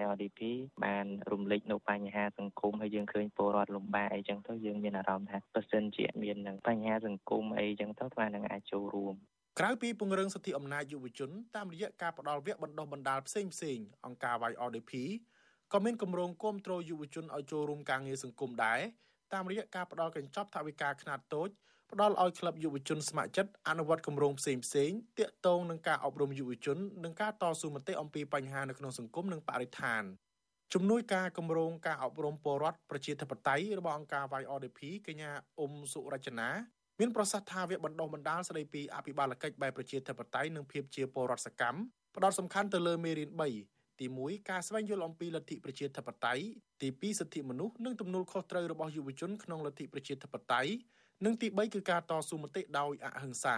[0.00, 0.40] YRDP
[0.84, 9.14] បានរំលេចនៅបញ្ហាសង្គមហើយយើងឃើញពលរដ្ឋលំបាកអីចឹងទៅយើងមានអារម្មណ៍ថាបើសិនជាមាននឹងបញ្ហាសង្គមអីចឹងទៅស្មាននឹងអាចចូលរួម
[9.58, 14.92] ក្រៅពីពង្រឹងសិទ្ធិអំណាចយុវជនតាមរយៈការផ្តល់វគ្គបណ្ដុះបណ្ដាលផ្សេងផ្សេងអង្គការ YRDP
[15.74, 18.80] ក៏មានគម្រោងគាំទ្រយុវជនឲ្យចូលរួមការងារសង្គមដែរ
[19.32, 21.48] តាមរយៈការផ្ដល់កញ្ចប់ថវិកាខ្នាតតូច
[21.92, 30.02] ផ្ដល់ឲ្យក្លឹបយុវជនស្ម័គ្រចិត្តអនុវត្តគម្រោងផ្សេងផ្សេងទាក់ទងនឹងការអប់រំយុវជននិងការតស៊ូមតិអំពីបញ្ហានៅក្នុងសង្គមនិងបរិស្ថាន
[30.74, 36.48] ជំនួយការគម្រោងការអប់រំពលរដ្ឋប្រជាធិបតេយ្យរបស់អង្គការ YRDP កញ្ញាអ៊ុំសុរចនា
[37.00, 41.78] មានប្រសាសន៍ថាវាបណ្ដុះបណ្ដាលស្ដីពីអភិបាលកិច្ចបែបប្រជាធិបតេយ្យនិងភាពជាពលរដ្ឋសកម្ម
[42.16, 46.44] ផ្ដោតសំខាន់ទៅលើមេរៀន3 ទី1ការស្វែងយល់អំពីលទ្ធិប្រជាធិបតេយ្យ
[46.82, 50.72] ទី2សិទ្ធិមនុស្សនិងទំនួលខុសត្រូវរបស់យុវជនក្នុងលទ្ធិប្រជាធិបតេយ្យ
[51.24, 53.56] និងទី3គឺការតស៊ូមតិដោយអហិង្សា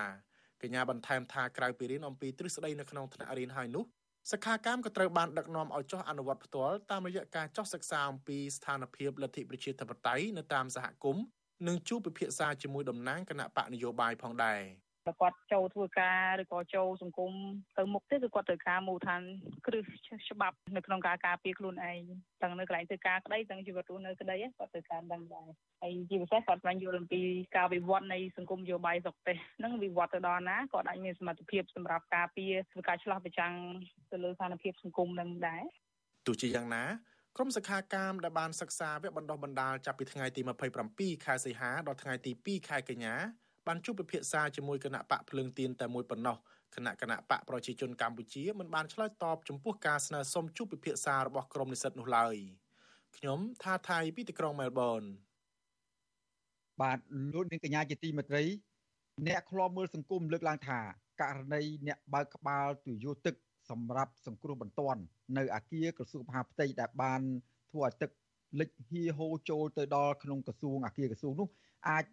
[0.62, 3.84] កញ្ញាបន្ថែមថាក្រៅពីរៀនអំពីទ្រឹស្ដីនៅក្នុងថ្នាក់រៀនហើយនោះ
[4.32, 11.24] សិក្ខាកាមក៏ត្រូវបានដឹកនាំឲ្យចុះអនុវត្តផ្ទាល់តាមរយៈការចុះសិក្សាអំពីស្ថានភាពលទ្ធិប្រជាធិបតេយ្យនៅតាមសហគមន៍
[11.66, 14.85] និងជួបពិភាក្សាជាមួយតំណាងគណៈបកនយោបាយផងដែរបើ
[15.20, 17.32] គាត់ចូលធ្វើការឬក៏ចូលសង្គម
[17.78, 19.22] ទៅមុខទេគឺគាត់ត្រូវការមូលដ្ឋាន
[19.66, 19.84] គ្រឹះ
[20.30, 22.00] ច្បាប់នៅក្នុងការការពារខ្លួនឯង
[22.42, 25.48] ទាំងនៅកន្លែងធ្វើការក្តីទាំងជីវិតរស់នៅក្តីគាត់ត្រូវការដឹងដែរ
[25.82, 27.20] ហើយជាពិសេសគាត់បានយល់អំពី
[27.56, 33.52] ការវិវត្តនៃសង្គមនយោបាយស្រុកទេសនឹងវិវត្តទៅដល់ណាគាត់អាចមានសមត្ថភាពសម្រាប់ការពារធ្វើការឆ្លោះប្រចាំង
[34.12, 35.62] ទៅលើស្ថានភាពសង្គមនឹងដែរ
[36.26, 36.84] ទោះជាយ៉ាងណា
[37.36, 40.40] ក្រុមសិក្ខាកាមដែលបានសិក្សាវគ្គបណ្ដុះបណ្ដាលចាប់ពីថ្ងៃទី
[40.84, 43.14] 27ខែសីហាដល់ថ្ងៃទី2ខែកញ្ញា
[43.66, 46.36] បានជួបពិភាក្សាជាមួយគណៈបកភ្លើងទៀនតែមួយប៉ុណ្ណោះ
[46.76, 52.34] គណៈគណៈបកប្រជាជនកម្ពុជាមិនបានឆ្លើយតបចំពោះការស្នើសុំជួបពិភាក្សារបស់ក្រុមនិស្សិតនោះឡើយ
[53.16, 55.02] ខ្ញុំថាថៃពីទីក្រុងមែលប៊ន
[56.82, 56.98] បាទ
[57.34, 58.44] លោកនាងកញ្ញាជាទីមេត្រី
[59.26, 60.80] អ្នកខ្លោមមើលសង្គមលើកឡើងថា
[61.22, 63.34] ករណីអ្នកបើកក្បាលទុយោទឹក
[63.70, 65.00] សម្រាប់សង្គ្រោះបន្ទាន់
[65.38, 67.20] នៅអាគារក្រសួងមហាផ្ទៃដែលបាន
[67.70, 68.10] ធ្វើឲ្យទឹក
[68.60, 71.48] លិចហៀហូរចូលទៅដល់ក្នុងក្រសួងអាគារក្រសួងនោះ
[71.88, 72.04] អាច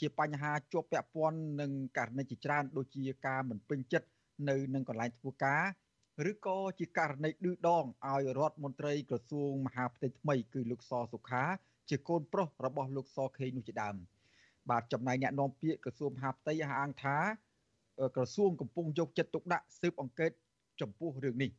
[0.00, 4.08] ជាបញ្ហាជាប់ពាក់ព័ន្ធនឹងករណីជាច្រើនដូចជាការមិនពេញចិត្ត
[4.48, 5.62] នៅនឹងកន្លែងធ្វើការ
[6.30, 11.44] ឬក៏ជាករណីឌឺដងឲ្យរដ្ឋមន្ត្រីក្រសួងមហាផ្ទៃថ្មីគឺលោកសសុខា
[11.88, 13.96] ជាកូនប្រុសរបស់លោកសខេងនោះជាដើម
[14.70, 17.18] បាទចំណែកអ្នកនាំពាក្យក្រសួងមហាផ្ទៃអះអាងថា
[18.16, 20.30] ក្រសួងកំពុងយកចិត្តទុកដាក់ស៊ើបអង្កេត
[20.80, 21.50] ចំពោះរឿងនេះ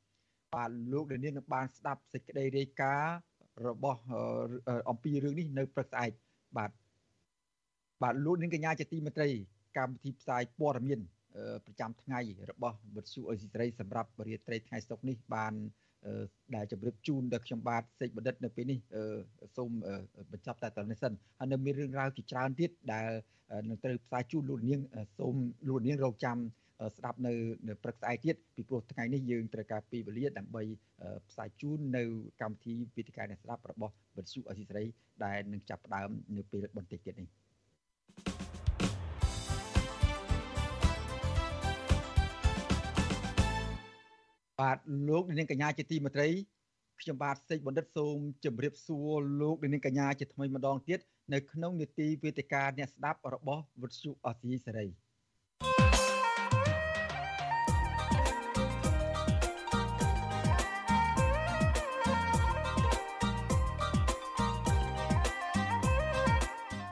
[0.56, 3.16] បាទលោកលាននឹងបានស្ដាប់សេចក្តីរាយការណ៍
[3.68, 4.02] របស់
[4.90, 6.12] អំពីរឿងនេះនៅព្រឹកស្អែក
[6.58, 6.72] បាទ
[8.04, 9.30] បាទលោកនាងកញ្ញាជាទីមេត្រី
[9.78, 11.00] កម្មវិធីផ្សាយព័ត៌មាន
[11.66, 12.20] ប្រចាំថ្ងៃ
[12.52, 15.54] របស់វិទ្យុអេស៊ីសេរីសម្រាប់រាត្រីថ្ងៃសុក្រនេះបាន
[16.56, 18.80] ដែលជម្រាបជូនដល់ខ្ញុំបាទសេចបណ្ឌិតនៅពេលនេះ
[19.58, 19.72] សូម
[20.32, 23.10] បញ្ចប់តែតនេះសិនហើយនៅមានរឿងរ៉ាវជាច្រើនទៀតដែល
[23.70, 24.82] នឹងត្រូវផ្សាយជូនលោកនាង
[25.20, 25.36] សូម
[25.68, 26.38] លោកនាងរងចាំ
[26.98, 27.34] ស្ដាប់នៅ
[27.84, 30.64] ព្រឹកស្អែកទៀតពីព្រោះថ្ងៃនេះយើងត្រូវការពីវេលាដើម្បី
[31.30, 32.04] ផ្សាយជូននៅ
[32.42, 34.86] កម្មវិធីវេទិកាអ្នកស្ដាប់របស់វិទ្យុអេស៊ីសេរី
[35.26, 37.30] ដែលនឹងចាប់ផ្ដើមនៅពេលបន្តិចទៀតនេះ
[44.60, 44.78] បាទ
[45.10, 46.28] លោកនាងកញ្ញាជាទីមេត្រី
[47.02, 51.00] ខ្ញុំបាទសេកបណ្ឌិតសូមជម្រាបសួរលោកនាងកញ្ញាជាថ្មីម្ដងទៀត
[51.34, 54.88] នៅក្នុងនេតិវេទិកាអ្នកស្ដាប់របស់វិទ្យុអសីសេរី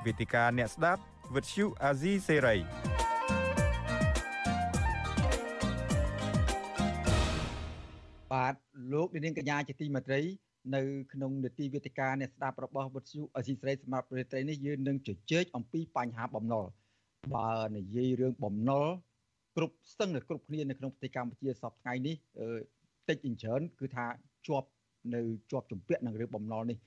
[0.08, 1.02] វេទិកាអ្នកស្ដាប់
[1.36, 2.56] វិទ្យុអាស៊ីសេរី
[8.32, 8.56] បាទ
[8.94, 10.22] លោកនាងកញ្ញាជាទីមេត្រី
[10.76, 10.82] នៅ
[11.14, 16.66] ក្នុងនេតិវេទិកាអ្នកស្ដាប់របស់វិទ្យុអសីស្រីសម្រាប់ប្រទេសត្រីនេះយើងនឹងជជែកអំពីបញ្ហាបំណុល
[17.36, 18.86] បើនិយាយរឿងបំណុល
[19.56, 22.16] គ្រប់ស្ទឹងគ្រប់គ្នានៅក្នុងប្រទេសកម្ពុជាសពថ្ងៃនេះ
[23.10, 24.06] តិចច្រើនគឺថា
[24.48, 24.70] ជាប់
[25.16, 26.78] នៅជាប់ជំពាក់នឹងរឿងបំណុលនេះ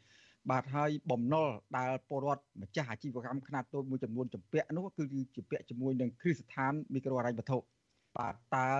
[0.48, 7.59] បាទហើយបំណុលដែលពលរដ្ឋម្ចាស់អាជីវកម្មខ្នាតតូចមួយចំនួនជំពាក់នោះគឺជាពាក់ជាមួយនឹងគ្រឹះស្ថានមីក្រូហិរញ្ញវត្ថុ
[8.16, 8.70] បាទតើ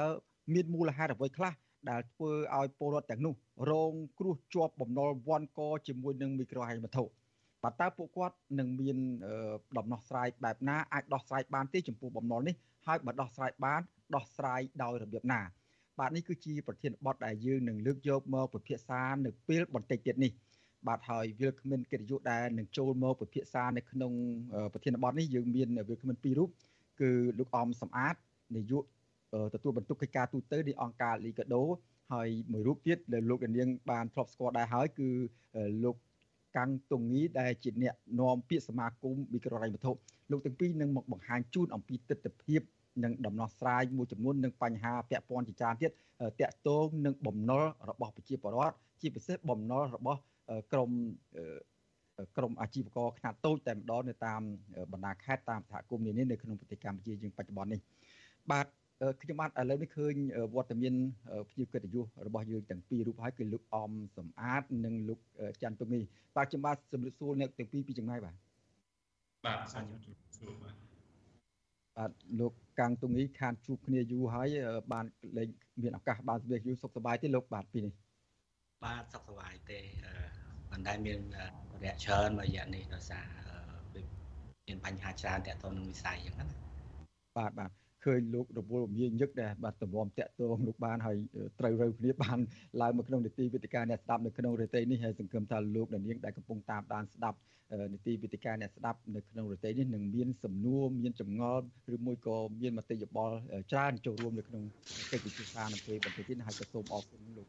[0.55, 1.53] មានមូលហេតុអ្វីខ្លះ
[1.91, 3.35] ដែលធ្វើឲ្យពលរដ្ឋទាំងនោះ
[3.71, 7.05] រងគ្រោះជាប់បំណុលវាន់កជាមួយនឹងមីក្រូហិរញ្ញវត្ថុ
[7.63, 8.97] បាទតើពួកគាត់នឹងមាន
[9.79, 12.55] ដំណោះស្រាយបែបណាអាចដោះស្រាយបានទេចំពោះបំណុលនេះ
[12.87, 13.81] ហើយបើដោះស្រាយបាន
[14.15, 15.41] ដោះស្រាយដោយរបៀបណា
[15.99, 20.33] បាទនេះគឺជាប្រធានបទដែលយើងនឹងលើកយកមកពិភាក្សានៅពេលបន្តិចទៀតនេះ
[20.89, 24.13] បាទហើយវាគ្មិនកិត្តិយសដែលនឹងចូលមកពិភាក្សានៅក្នុង
[24.73, 26.51] ប្រធានបទនេះយើងមានវាគ្មិនពីររូប
[27.01, 28.15] គឺលោកអមសំអាត
[28.57, 28.85] នាយក
[29.55, 31.63] ទទួលបន្ទុកកិច្ចការទូតទៅនៃអង្គការលីកាដូ
[32.13, 35.09] ហើយមួយរូបទៀតដែលលោកនាងបានធ្លាប់ស្គាល់ដែរហើយគឺ
[35.85, 35.97] លោក
[36.57, 39.93] កាំងតុងងីដែលជាអ្នកនាំពាក្យសមាគមមីក្រូហិរញ្ញវត្ថុ
[40.31, 42.57] លោកទាំងពីរនឹងមកបង្ហាញជូនអំពីទស្សនវិជ្ជា
[43.05, 45.91] និងដំណោះស្រាយមួយចំនួននឹងបញ្ហាពាក់ព័ន្ធជាច្រើនទៀត
[46.41, 50.21] តាក់ទងនឹងបំណុលរបស់ប្រជាពលរដ្ឋជាពិសេសបំណុលរបស់
[50.73, 50.91] ក្រម
[52.37, 54.43] ក្រមអាជីវករខ្នាតតូចតែម្ដងនៅតាម
[54.93, 57.81] បណ្ដាខេត្តតាមសហគមន៍នានានៅក្នុងប្រទេសកម្ពុជាយើងបច្ចុប្បន្ននេះ
[58.51, 58.67] បាទ
[59.21, 60.15] ខ្ញុំបាទឥឡូវនេះឃើញ
[60.55, 60.95] វត្តមាន
[61.51, 65.21] ភ្ញៀវកិត្តិយសរបស់យើងទាំងពីររូបហើយគឺលោកអមសំអាត និងលោក
[65.63, 66.03] ច័ន្ទទុងនេះ
[66.37, 68.35] បាទខ្ញុំបាទសម្រិទ្ធសួរអ្នកទាំងពីរពីចម្ងាយបាទ
[69.47, 69.87] បាទសាច់
[70.39, 70.75] សួរបាទ
[71.97, 72.11] បាទ
[72.41, 74.49] លោកកាំងទុងនេះខានជួបគ្នាយូរហើយ
[74.93, 75.05] បាន
[75.37, 75.49] លេង
[75.83, 77.93] មានឱកាសបានស្វាយយូរសុខសប្បាយទេលោកបាទពីនេះ
[78.85, 80.40] បាទសុខសប្បាយទេមិ
[80.81, 81.19] នដែលមាន
[81.83, 83.25] រយៈច្រើនមួយរយៈនេះដោយសារ
[84.67, 86.57] មានបញ្ហាច្រើនតាក់ទងនឹងវិស័យអញ្ចឹងណា
[87.39, 87.71] បាទបាទ
[88.05, 91.17] ឃើញលោករវល់មាញឹកដែរបាទទម្រាំតាក់ទងលោកបានហើយ
[91.61, 92.39] ត្រូវរើគ្នាបាន
[92.81, 97.39] ឡើងមកក្នុងនីតិវិទ្យាអ្នកស្ដាប់នៅក្នុងរយៈនេះហើយសង្ឃឹមថាលោកនាងដែលកំពុងតាមដានស្ដាប់
[97.93, 101.63] នីតិវិទ្យាអ្នកស្ដាប់នៅក្នុងរយៈនេះនឹងមានសំណួរមានចម្ងល់
[101.95, 103.37] ឬមួយក៏មានមតិយោបល់
[103.73, 104.63] ច្រើនចូលរួមនៅក្នុង
[105.11, 107.49] កិច្ចពិភាក្សានៅពេលបន្តិចទៀតហើយក៏សូមអរគុណលោក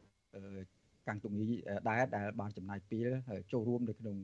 [1.07, 1.47] កាំងតុងី
[1.89, 3.09] ដែរដែលបានចំណាយពេល
[3.51, 4.15] ចូលរួមនៅក្នុង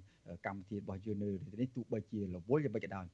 [0.45, 1.29] កម្មវិធីរបស់យើងនៅ
[1.61, 3.07] នេះទោះបីជារវល់យ៉ាងម៉េចក៏ដោយ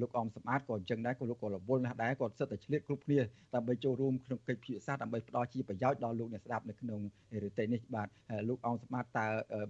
[0.00, 3.18] លោកអមសម្បត្តិក៏អញ្ចឹងដែរក៏លោកក៏រវល់ណាស់ដែរក៏សិតតែឆ្លៀតគ្រប់គ្នា
[3.54, 7.00] ដើម្បីចូលរួមក្នុងកិច្ចពិភាក្សាដើម្បីផ្ដល់ជាប្រយោជន៍ដល់លោកអ្នកស្ដាប់នៅក្នុង
[7.44, 8.08] រទេនេះបាទ
[8.48, 9.26] លោកអមសម្បត្តិតើ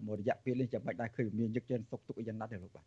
[0.07, 2.87] មួយរយៈពេលនេះចាំបាច់ដែរឃើញមានយកជើងសុកទុកយ៉ាងណាដែរលោកបាទ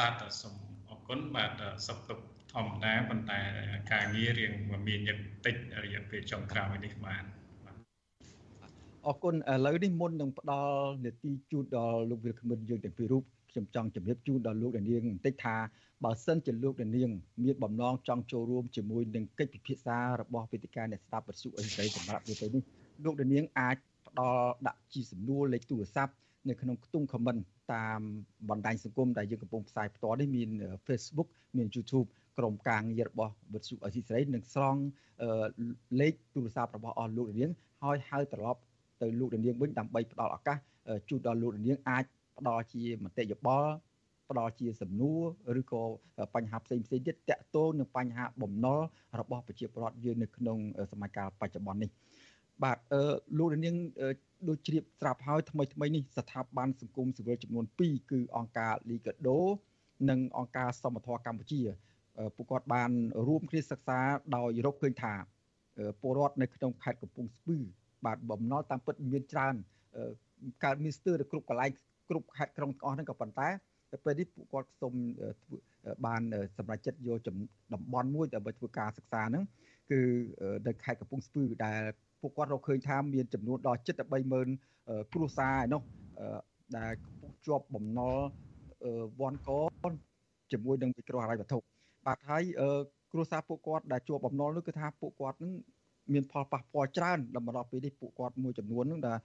[0.00, 0.54] បាទសូម
[0.88, 3.40] អរគុណបាទសុខទុក្ខធម្មតាប៉ុន្តែ
[3.92, 4.52] ការងាររៀង
[4.88, 7.24] មានយ៉ាងតិចរយៈពេលចុងក្រោយនេះបាទ
[9.06, 15.56] អរគុណឥឡូវនេះមុននឹងផ្ដល់នេតិជូនដល់លោកវិលក្មិនយើងទាំងពីររូបខ្ញុំចង់ជម្រាបជូនដល់លោកដានាងបន្តិចថា
[16.04, 17.10] បើសិនជាលោកដានាង
[17.44, 22.62] មានបំណងចង់ចូលរួមជាមួយនឹងកិច្ចពិភាក្សារបស់វេទិកាអ្នកស្ដាប់បទសុអេសីសម្រាប់ពេលនេះ
[23.04, 23.76] លោកដានាងអាច
[24.08, 26.12] ផ្ដល់ដាក់ជាសំណួរលេខទូរស័ព្ទ
[26.48, 27.40] នៅក្នុងខ្ទង់ comment
[27.74, 28.00] តាម
[28.50, 30.48] បណ្ដាញសង្គមដែលយើងកំពុងផ្សាយផ្ទាល់នេះមាន
[30.86, 34.80] Facebook មាន YouTube ក្រុមការងាររបស់វិទ្យុអសីស្រីនឹងស្រង់
[36.00, 37.50] លេខទូរស័ព្ទរបស់អស់លោកនាង
[37.82, 38.60] ហើយហៅត្រឡប់
[39.02, 40.58] ទៅលោកនាងវិញដើម្បីផ្ដល់ឱកាស
[41.08, 42.04] ជូនដល់លោកនាងអាច
[42.38, 43.72] ផ្ដល់ជាមតិយោបល់
[44.30, 45.82] ផ្ដល់ជាសំណួរឬក៏
[46.34, 48.80] បញ្ហាផ្សេងផ្សេងទៀតតកតងនឹងបញ្ហាបំណុល
[49.20, 50.58] របស់ប្រជាពលរដ្ឋយើងនៅក្នុង
[50.92, 51.90] សម័យកាលបច្ចុប្បន្ននេះ
[52.62, 53.02] បាទអឺ
[53.38, 53.76] លោកនាង
[54.48, 59.38] ដូចជ្រាបស្រាប់ហើយថ្មីថ្មីនេះស្ថាប័នសង្គមស៊ីវិលចំនួន2គឺអង្គការ Liga do
[60.10, 61.60] និងអង្គការសមត្ថកម្ពុជា
[62.36, 62.90] ពួកគាត់បាន
[63.28, 64.00] រួមគ្នាសិក្សា
[64.36, 65.14] ដោយរកឃើញថា
[66.00, 67.56] ពលរដ្ឋនៅក្នុងខេត្តកំពង់ស្ពឺ
[68.06, 69.54] បាទបំណុលតាមពិតមានច្រើន
[70.64, 71.70] កើតមានស្ទើរទៅគ្រប់កន្លែង
[72.08, 73.48] គ្រប់ខេត្តក្រុងទាំងអស់ហ្នឹងក៏ប៉ុន្តែ
[73.92, 74.94] ទៅពេលនេះពួកគាត់សូម
[76.06, 76.22] បាន
[76.56, 79.44] សម្រេចចិត្តយកតំបន់មួយដើម្បីធ្វើការសិក្សាហ្នឹង
[79.90, 80.00] គឺ
[80.66, 81.80] នៅខេត្តកំពង់ស្ពឺដែល
[82.20, 85.82] ពួកគាត់រកឃើញថាមានចំនួនដល់730,000គ្រួសារឯនោះ
[86.78, 88.16] ដែលកំពុងជាប់បំណុល
[89.20, 89.50] វ៉ាន់ក
[90.52, 91.58] ជាមួយនឹងវិក្រហិរញ្ញវត្ថុ
[92.06, 92.42] បាទហើយ
[93.12, 95.52] គ្រួសារពួកគាត់ដែលជាប់បំណុលនោះគឺថាពួកគាត់នឹង
[96.12, 99.18] មានផលប៉ះពាល់ច្រើនដល់មកដល់ពេលនេះពួកគាត់មួយចំនួននឹងដែល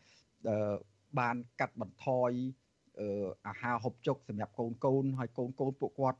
[1.19, 2.31] បានកាត់បន្ថយ
[3.47, 6.19] អាហារហូបចុកសម្រាប់កូនកូនហើយកូនកូនពួកគាត់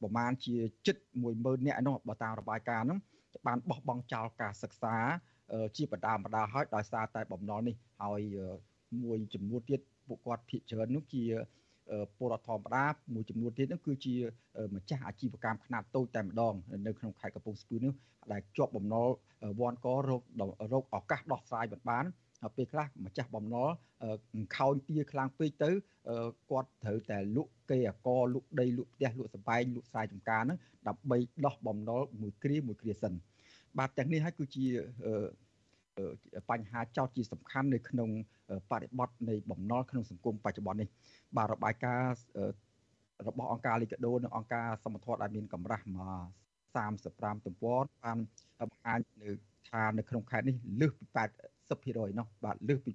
[0.00, 0.54] ប្រហែលជា
[0.86, 0.96] ជិត
[1.32, 3.00] 10000នាក់នោះបើតាមរបាយការណ៍ហ្នឹង
[3.46, 4.96] បានបោះបង់ចោលការសិក្សា
[5.76, 8.20] ជាបដាបដាហើយដោយសារតែបំណុលនេះហើយ
[9.02, 11.24] មួយចំនួនទៀតពួកគាត់ភាគច្រើននោះជា
[12.16, 14.14] ពលរដ្ឋធម្មតាមួយចំនួនទៀតនោះគឺជា
[14.74, 16.54] ម្ចាស់អាជីវកម្មខ្នាតតូចតែម្ដង
[16.86, 17.92] នៅក្នុងខេត្តកំពង់ស្ពឺនេះ
[18.32, 19.08] ដែលជាប់បំណុល
[19.60, 20.22] វ៉ាន់ករោគ
[20.72, 22.04] រោគឱកាសដោះស្រាយមិនបាន
[22.56, 23.68] ពេលខ្លះម្ចាស់បំណុល
[24.56, 25.70] ខោនទាខ្លាំងពេកទៅ
[26.50, 33.12] គាត់ត្រូវតែលក់គេអកលក់ដីលក់ផ្ទះលក់សបែងលក់ស្រែចម្ការហ្នឹងដើម្បីដោះបំណុលមួយគ្រាមួយគ្រាសិន
[33.78, 34.64] បាទទាំងនេះហើយគឺជា
[36.50, 38.10] បញ្ហាចោតជាសំខាន់នៅក្នុង
[38.70, 40.88] បរិបទនៃបំណុលក្នុងសង្គមបច្ចុប្បន្ននេះ
[41.36, 42.14] បាទរបាយការណ៍
[43.28, 46.40] របស់អង្គការលីកាដូនិងអង្គការសមត្ថៈដែលមានកម្រាស់មក
[46.78, 48.18] 35ទំព័របាន
[48.70, 49.30] បង្ហាញនៅ
[49.70, 51.04] ថានៅក្នុងខេត្តនេះលើសពី
[51.60, 52.92] 80%នោះបាទលើសពី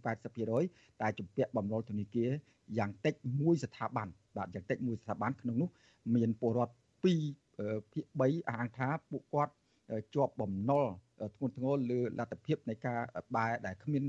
[0.49, 2.31] 80%តែជំពាក់បំណុលធនាគារ
[2.77, 5.69] យ៉ាងតិចមួយស្ថាប័នបាទយ៉ាងតិចមួយស្ថាប័នក្នុងនោះ
[6.15, 7.03] មានពលរដ្ឋ2
[7.91, 9.53] ភាគ3អះអាងថាពួកគាត់
[10.15, 10.85] ជាប់បំណុល
[11.35, 12.99] ធ្ងន់ធ្ងរលើលទ្ធភាពនៃការ
[13.35, 14.03] បែរដែលគ្មាន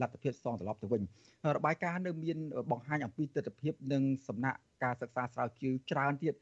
[0.00, 1.02] លទ្ធភាពសងត្រឡប់ទៅវិញ
[1.56, 2.38] របាយការណ៍នៅមាន
[2.70, 6.34] បង្ហាញអំពីទស្សនវិជ្ជានិងសំណាក់ការសិក្សាស្រាវជ្រាវច្រើនទៀត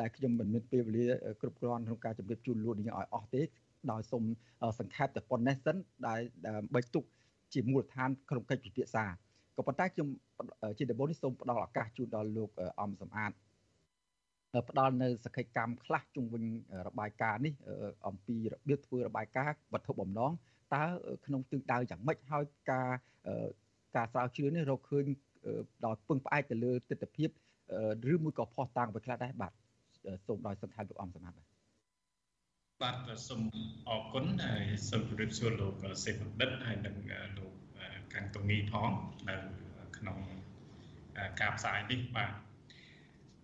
[0.00, 1.06] ដែលខ្ញុំមិនមានពេលវេលា
[1.40, 3.42] គ្រប់គ្រាន់ក្នុងការជម្រាបជូនលោកនាងឲ្យអស់ទេ
[3.90, 4.24] ដោយសូម
[4.78, 5.76] សង្ខេបតែប៉ុណ្ណេះសិន
[6.08, 7.04] ដែលដើម្បីទុក
[7.54, 9.04] ជាមូលដ្ឋានក្នុងកិច្ចពិភាក្សា
[9.56, 10.08] ក៏ប៉ុន្តែខ្ញុំ
[10.78, 13.32] ជាដំបូងនេះសូមផ្ដល់ឱកាសជូនដល់លោកអំសំអាត
[14.68, 16.44] ផ្ដល់នៅសក្ខីកម្មខ្លះជុំវិញ
[16.86, 17.54] របាយការណ៍នេះ
[18.08, 20.32] អំពីរបៀបធ្វើរបាយការណ៍វត្ថុបំណង
[20.74, 20.84] តើ
[21.26, 22.88] ក្នុងទិសដៅយ៉ាងម៉េចហើយការ
[23.96, 25.04] ការស្រាវជ្រាវនេះរកឃើញ
[25.84, 27.26] ដល់ពឹងផ្អែកទៅលើទស្សនវិជ្ជា
[28.12, 29.52] ឬមួយក៏ផុសតាំងអ្វីខ្លះដែរបាទ
[30.26, 31.46] សូមដោយសន្តានលោកអំសមត្ថបាទ
[32.82, 33.42] បាទសូម
[33.88, 36.96] អរគុណហើយសូមជម្រាបសួរលោកសេបណ្ឌិតហើយនិង
[37.38, 37.52] លោក
[38.14, 38.90] កាំងតុងីផង
[39.28, 39.36] នៅ
[39.98, 40.18] ក្នុង
[41.40, 42.32] ការផ្សាយនេះបាទ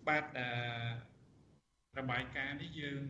[0.07, 0.25] បាទ
[1.99, 3.03] របាយការណ៍នេះយើង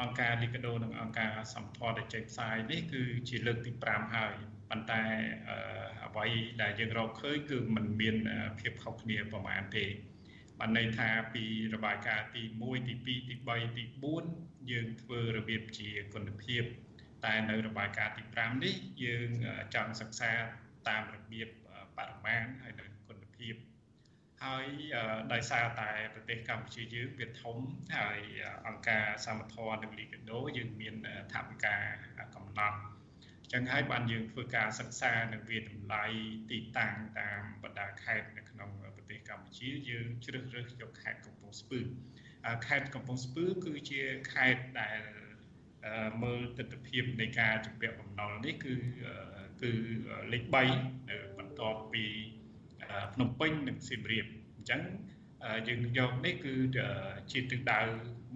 [0.00, 4.34] អង្គការលីកាដូនិងអង្គការសម្ព័ន្ធដែលចេញផ្សាយនេះគឺជាលើកទី5ហើយ
[4.70, 5.02] ប៉ុន្តែ
[6.04, 6.26] អ្វី
[6.62, 8.16] ដែលយើងរកឃើញគឺมันមាន
[8.60, 9.86] ភាពខុសគ្នាប្រមាណទេ
[10.58, 13.84] បានន័យថាពីរបាយការណ៍ទី1ទី2ទី3ទី
[14.22, 16.62] 4យើងធ្វើរបៀបជាគុណភាព
[17.24, 19.28] តែនៅរបាយការណ៍ទី5នេះយើង
[19.74, 20.32] ចង់សិក្សា
[20.88, 21.48] តាមរបៀប
[21.96, 22.89] បរិមាណហើយនៅគុណភាព
[24.44, 24.66] ហើយ
[25.32, 27.56] ដោយសារតែប្រទេសកម្ពុជាយើងវាធំ
[27.96, 28.20] ហើយ
[28.66, 30.94] អង្គការសមត្ថៈនិងលីកាដូយើងមាន
[31.32, 31.76] ថវិកា
[32.34, 32.78] កំណត់
[33.52, 36.04] ចឹងហើយបានយើងធ្វើការសិក្សានិងវាតម្លៃ
[36.50, 41.80] ទីតាំងតាមបណ្ដាខេត្តនៅក្នុងប្រទេសកម្ពុជាយើងជ្រើសរើសយកខេត្តកំពង់ស្ពឺ
[42.66, 44.02] ខេត្តកំពង់ស្ពឺគឺជា
[44.34, 45.00] ខេត្តដែល
[46.22, 48.74] មើលទស្សនវិជ្ជានៃការជំពាក់បំណុលនេះគឺ
[49.62, 49.72] គឺ
[50.32, 50.44] លេខ
[50.76, 52.04] 3នៅបន្ទាប់ពី
[53.14, 54.26] ភ្នំពេញនិងសៀមរាប
[54.56, 54.80] អញ្ចឹង
[55.68, 56.54] យើងយកនេះគឺ
[57.32, 57.80] ជាទិសដៅ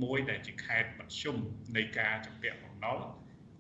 [0.03, 1.37] មួយដែលជាខេត្តមធ្យម
[1.77, 2.99] នៃការចម្ពាក់បំណុល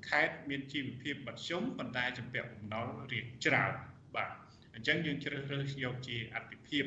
[0.09, 3.73] ខេត្តមានជីវភាពមធ្យមប៉ុន្តែចម្ពាក់បំណុលរៀងច្រើន
[4.17, 4.31] បាទ
[4.75, 6.85] អញ្ចឹងយើងជ្រើសរើសយកជាអតិភិប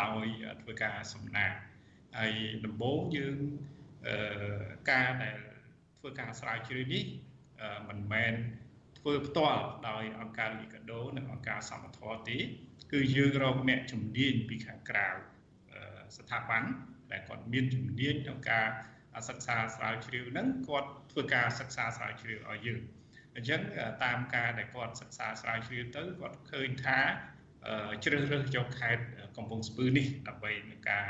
[0.00, 0.24] ដោយ
[0.62, 1.56] ធ្វើការសំណាក់
[2.18, 2.34] ហើយ
[2.66, 3.36] ដំបូងយើង
[4.06, 5.38] អឺការដែល
[5.98, 7.04] ធ្វើការស្រាវជ្រាវនេះ
[7.88, 8.34] មិនមែន
[8.98, 12.38] ធ្វើផ្ទាល់ដោយអង្គការលីកាដូនិងអង្គការសមត្ថៈទេ
[12.92, 15.08] គឺយើងរកអ្នកជំនាញពីខាងក្រៅ
[16.16, 16.62] ស្ថាប័ន
[17.12, 18.66] ដែលគាត់មានជំនាញក្នុងការ
[19.28, 22.80] សិក្សាស្រាវជ្រាវហ្នឹងគាត់ធ្វើការសិក្សាស្រាវជ្រាវឲ្យយើង
[23.36, 23.60] អញ្ចឹង
[24.04, 26.98] តាមការដែលគាត់សិក្សាស្រាវជ្រាវទៅគាត់ឃើញថា
[28.04, 29.04] ជ្រើសរើសយកខេត្ត
[29.36, 31.06] កំពង់ស្ពឺនេះដើម្បីនឹងការ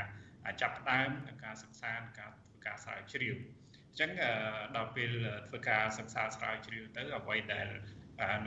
[0.61, 3.35] ចាប់ផ្ដើមនឹងការសិក្សាការធ្វើការស្រាវជ្រាវ
[3.87, 4.11] អញ្ចឹង
[4.75, 5.11] ដល់ពេល
[5.47, 7.67] ធ្វើការសិក្សាស្រាវជ្រាវទៅអ្វីដែល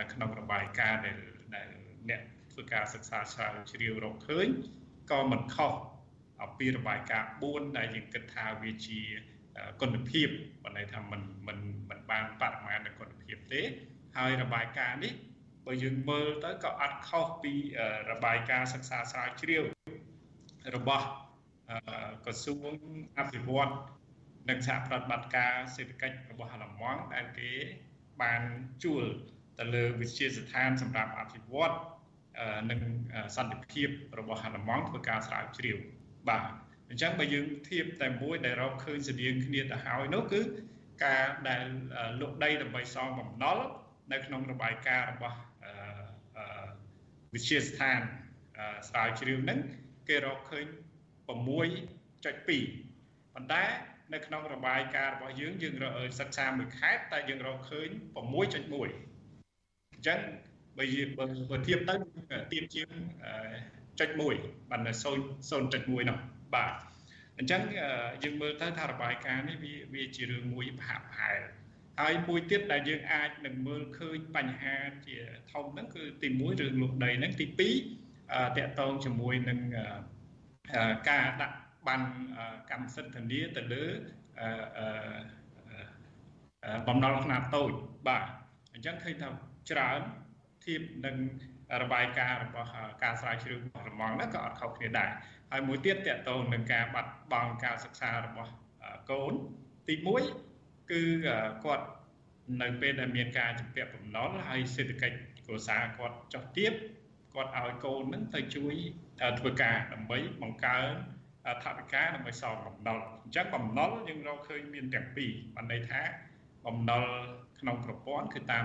[0.00, 1.68] នៅក្នុងរបាយការណ៍ដែល
[2.10, 4.47] អ្នក ធ្វើការសិក្សាស្រាវជ្រាវរកឃើញ
[5.12, 5.73] ក៏មិនខុស
[6.41, 9.01] អំពីរបាយការណ៍4ដែលយើងគិតថាវាជា
[9.81, 10.27] គុណភាព
[10.63, 11.58] បើន័យថាมันมัน
[11.89, 13.62] มันបានបរិមាណនៃគុណភាពទេ
[14.17, 15.13] ហើយរបាយការណ៍នេះ
[15.65, 17.53] បើយើងមើលទៅក៏អត់ខុសពី
[18.12, 19.63] របាយការណ៍សិក្សាស្រាវជ្រាវ
[20.75, 21.05] របស់
[22.25, 22.71] ក្រសួង
[23.17, 23.71] អភិវឌ្ឍ
[24.49, 27.51] និងសហប្រតិបត្តិការសេដ្ឋកិច្ចរបស់អាល្លឺម៉ង់ដែលគេ
[28.21, 28.41] បាន
[28.84, 29.03] ជួល
[29.60, 31.75] ទៅលើវិទ្យាស្ថានសម្រាប់អភិវឌ្ឍ
[32.70, 32.80] និង
[33.36, 33.88] សន្តិភាព
[34.18, 35.76] របស់អាល្លឺម៉ង់ធ្វើការស្រាវជ្រាវ
[36.28, 36.44] បាទ
[36.90, 40.40] អញ្ចឹងបើយើងធៀបតែមួយដែលរកឃើញស្តៀងគ្នាទៅហើយនោះគឺ
[41.04, 41.64] ការដែល
[42.20, 43.58] លក់ដីដើម្បីសងបំណុល
[44.12, 45.38] នៅក្នុងរបាយការណ៍របស់
[47.34, 48.00] វិទ្យាស្ថាន
[48.88, 49.58] ស្រាវជ្រាវហ្នឹង
[50.08, 50.66] គេរកឃើញ
[51.26, 51.28] 6.2
[53.34, 53.64] ប៉ុន្តែ
[54.14, 55.74] នៅក្នុងរបាយការណ៍របស់យើងយើង
[56.20, 58.40] សិក្សាមួយខែតែយើងរកឃើញ6.1
[59.92, 60.20] អញ្ចឹង
[60.78, 61.94] បើយើងបើធៀបទៅ
[62.52, 62.88] ទៀបជាង
[64.00, 66.18] 0.1បាន0.1នោះ
[66.54, 66.74] បាទ
[67.38, 67.62] អញ្ចឹង
[68.24, 71.40] យើងមើលទៅថារបាយការណ៍នេះវាវាជារឿងមួយប្រហាក់ប្រហែល
[72.00, 75.16] ហើយមួយទៀតដែលយើងអាចនឹងមើលឃើញបញ្ហាជា
[75.52, 77.61] ធំហ្នឹងគឺទី1រឿងលក់ដីហ្នឹងទី2
[78.56, 79.59] តកតងជាមួយនឹង
[81.11, 81.56] ការដាក់
[81.88, 82.02] បាន
[82.70, 83.85] កម្មសិទ្ធិធានាទៅលើ
[86.88, 87.72] បំណុលខ្នាតតូច
[88.09, 88.24] បាទ
[88.74, 89.28] អញ្ចឹងឃើញថា
[89.70, 90.00] ច្រើន
[90.64, 91.16] ធៀបនឹង
[91.83, 92.70] របាយការណ៍របស់
[93.03, 95.11] ការស្រាវជ្រាវរបស់រមងហ្នឹងក៏អត់ខុសគ្នាដែរ
[95.51, 98.53] ហើយមួយទៀតតកតងនឹងការបាត់បង់ការសិក្សារបស់
[99.11, 99.33] កូន
[99.88, 99.94] ទី
[100.42, 101.03] 1គឺ
[101.64, 101.87] គាត់
[102.62, 106.73] នៅពេលដែលមានការជំពាក់បំណុលហើយសេដ្ឋកិច្ចគ្រួសារគាត់ចុះទាប
[107.35, 108.75] គាត់ឲ្យកូននឹងទៅជួយ
[109.38, 110.90] ធ្វើការដើម្បីបង្កើន
[111.64, 116.01] ថវិកាដើម្បីសងបំណុលអញ្ចឹងបំណុលយើងរកឃើញមានទាំងពីរបានន័យថា
[116.66, 117.05] បំណុល
[117.61, 118.64] ក្នុងប្រព័ន្ធគឺតាម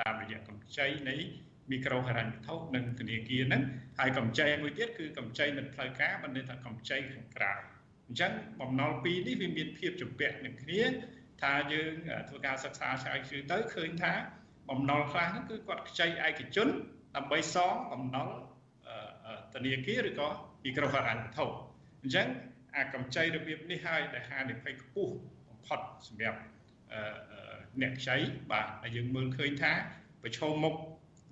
[0.00, 1.16] តាមរយៈកម្ចីនៃ
[1.70, 3.62] មីក្រូហិរញ្ញវត្ថុនិងធនាគារហ្នឹង
[3.98, 7.52] ហើយកម្ចីមួយទៀតគឺកម្ចីមិនផ្លូវការមិនន័យថាកម្ចីខាងក្រៅ
[8.06, 10.82] អញ្ចឹងបំណុលពីរនេះវាមានភាពជំពាក់នឹងគ្នា
[11.42, 11.94] ថាយើង
[12.28, 14.12] ធ្វើការសិក្សាស្រាវជ្រាវទៅឃើញថា
[14.70, 16.68] បំណុលខ្លះហ្នឹងគឺគាត់ខ្ចីឯកជន
[17.16, 18.28] ដើម្បីសងបំណុល
[19.54, 20.28] ធនាគារឬក៏
[20.64, 21.46] មីក្រូហិរញ្ញវត្ថុ
[22.02, 22.26] អញ្ចឹង
[22.76, 25.12] អាកម្ចីរបៀបនេះហើយដែលហានិភ័យខ្ពស់
[25.48, 26.38] បំផុតសម្រាប់
[27.82, 28.16] អ្នកខ្ចី
[28.52, 29.72] បាទហើយយើងមើលឃើញថា
[30.22, 30.74] ប្រឈមមុខ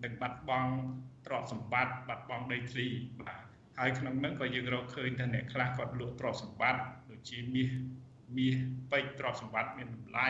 [0.04, 0.72] នឹងបាត់បង់
[1.26, 2.88] ទ្រព្យសម្បត្តិបាត់បង់ដីធ្លី
[3.20, 3.42] បាទ
[3.78, 7.68] ហើយក្នុងនោះក៏យើងរកឃើញថាអ្នកខ្លះគាត់លក់ទ្រព្យសម្បត្តិដូចជាមាស
[8.36, 8.54] មាស
[8.90, 10.28] ពេជ្រទ្រព្យសម្បត្តិមានតម្លៃ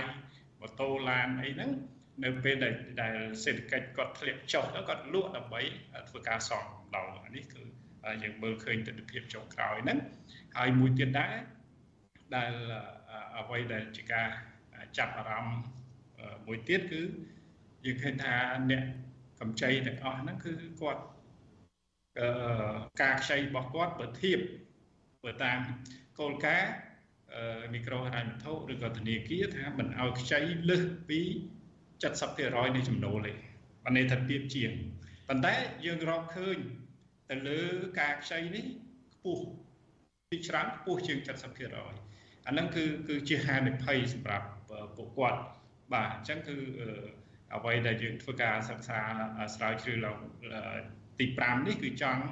[0.61, 1.71] ម៉ូតូឡានអីហ្នឹង
[2.25, 5.61] នៅពេលដែលដែលសេដ្ឋកិច្ចគាត់ធ្លាក់ចុះទៅគាត់លក់ដើម្បី
[6.09, 7.63] ធ្វើការសងដល់នេះគឺ
[8.23, 9.99] យើងមើលឃើញទស្សនវិជ្ជាចុងក្រោយហ្នឹង
[10.57, 11.35] ហើយមួយទៀតដែរ
[12.37, 12.53] ដែល
[13.39, 14.29] អ្វីដែលជាការ
[14.99, 15.59] ចាប់អារម្មណ៍
[16.47, 17.03] មួយទៀតគឺ
[17.85, 18.35] យើងឃើញថា
[18.71, 18.83] អ្នក
[19.41, 21.03] កម្ចីទាំងអស់ហ្នឹងគឺគាត់
[22.19, 22.27] អឺ
[23.03, 24.39] ការខ្ចីរបស់គាត់បើធៀប
[25.25, 25.61] បើតាម
[26.19, 26.73] គោលការណ៍
[27.75, 31.21] មីក្រូហិរញ្ញវត្ថុឬក៏ធនាគារថាមិនឲ្យខ្ចីលើសពី
[32.03, 33.33] 70%នៃចំណូលទេ
[33.85, 34.73] បានន័យថាទៀបជាង
[35.29, 35.55] ប៉ុន្តែ
[35.87, 36.59] យើងរកឃើញ
[37.31, 37.61] ទៅលើ
[38.01, 38.65] ការខ្ចីនេះ
[39.15, 39.45] ខ្ពស់
[40.31, 44.47] ពីច្រើនខ្ពស់ជាង70%អាហ្នឹងគឺគឺជាហានិភ័យសម្រាប់
[44.97, 45.41] ពួកគាត់
[45.95, 46.57] បាទអញ្ចឹងគឺ
[47.55, 49.01] អ្វីដែលយើងធ្វើការសិក្សា
[49.55, 50.19] ស្រាវជ្រាវឡើង
[51.19, 52.25] ទី5នេះគឺចង់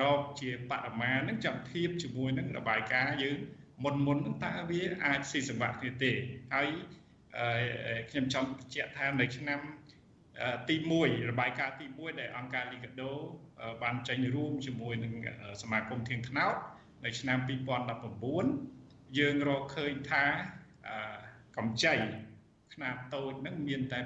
[0.00, 3.38] រកជាបរិមាណហ្នឹងចង់ធៀបជាមួយនឹងរបាយការណ៍យើង
[3.84, 6.12] មុនមុនហ្នឹងតើវាអាចស៊ីសង្វាក់គ្នាទេ
[6.54, 6.68] ហើយ
[8.10, 9.60] ខ្ញុំចង់បញ្ជាក់ថានៅឆ្នាំ
[10.68, 13.12] ទី1របាយការណ៍ទី1ដែលអង្គការ Liga do
[13.82, 15.14] បានចេញរួមជាមួយនឹង
[15.62, 16.54] សមាគមធៀងថ្នោត
[17.04, 17.38] នៅឆ្នាំ
[18.48, 20.24] 2019យើងរកឃើញថា
[21.56, 21.94] កម្ចី
[22.80, 23.98] ខ្នាតតូចហ្នឹងមានតែ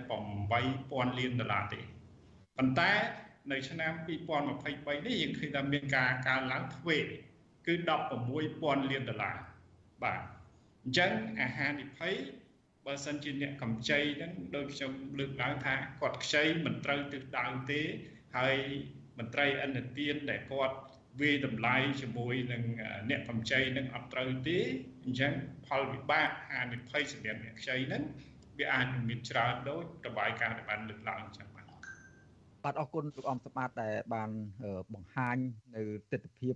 [0.55, 1.81] 8000លានដុល្លារទេ
[2.57, 2.93] ប៉ុន្តែ
[3.53, 3.93] នៅឆ្នាំ
[4.45, 6.99] 2023នេះយើងឃើញថាមានការកើនឡើងទ្វេ
[7.66, 7.75] គឺ
[8.33, 9.37] 16,000លានដុល្លារ
[10.03, 10.20] បាទ
[10.83, 11.11] អញ្ចឹង
[11.41, 12.14] អាហារនិភ័យ
[12.87, 17.81] បើសិនជាអ្នកកម្ចីហ្នឹងដូចខ្ញុំលើកឡើងថាគាត់ខ្ចីមិនត្រូវទិសដៅទេ
[18.37, 18.57] ហើយ
[19.18, 20.77] មន្ត្រីអន្តទានដែលគាត់
[21.20, 22.62] វាយតម្លៃជាមួយនឹង
[23.11, 24.59] អ្នកកម្ចីនឹងអត់ត្រូវទេ
[25.05, 25.33] អញ្ចឹង
[25.66, 28.03] ផលវិបាកហានិភ័យសម្រាប់អ្នកខ្ចីហ្នឹង
[28.59, 31.65] វាអាចមានច្រើនដូចរបាយការណ៍ដែលបានលើកឡើងអញ្ចឹងបាទ
[32.65, 34.31] បាទអរគុណលោកអំសម្បត្តិដែលបាន
[34.95, 35.37] បង្ហាញ
[35.77, 35.83] នៅ
[36.13, 36.51] ទស្សនវិជ្ជា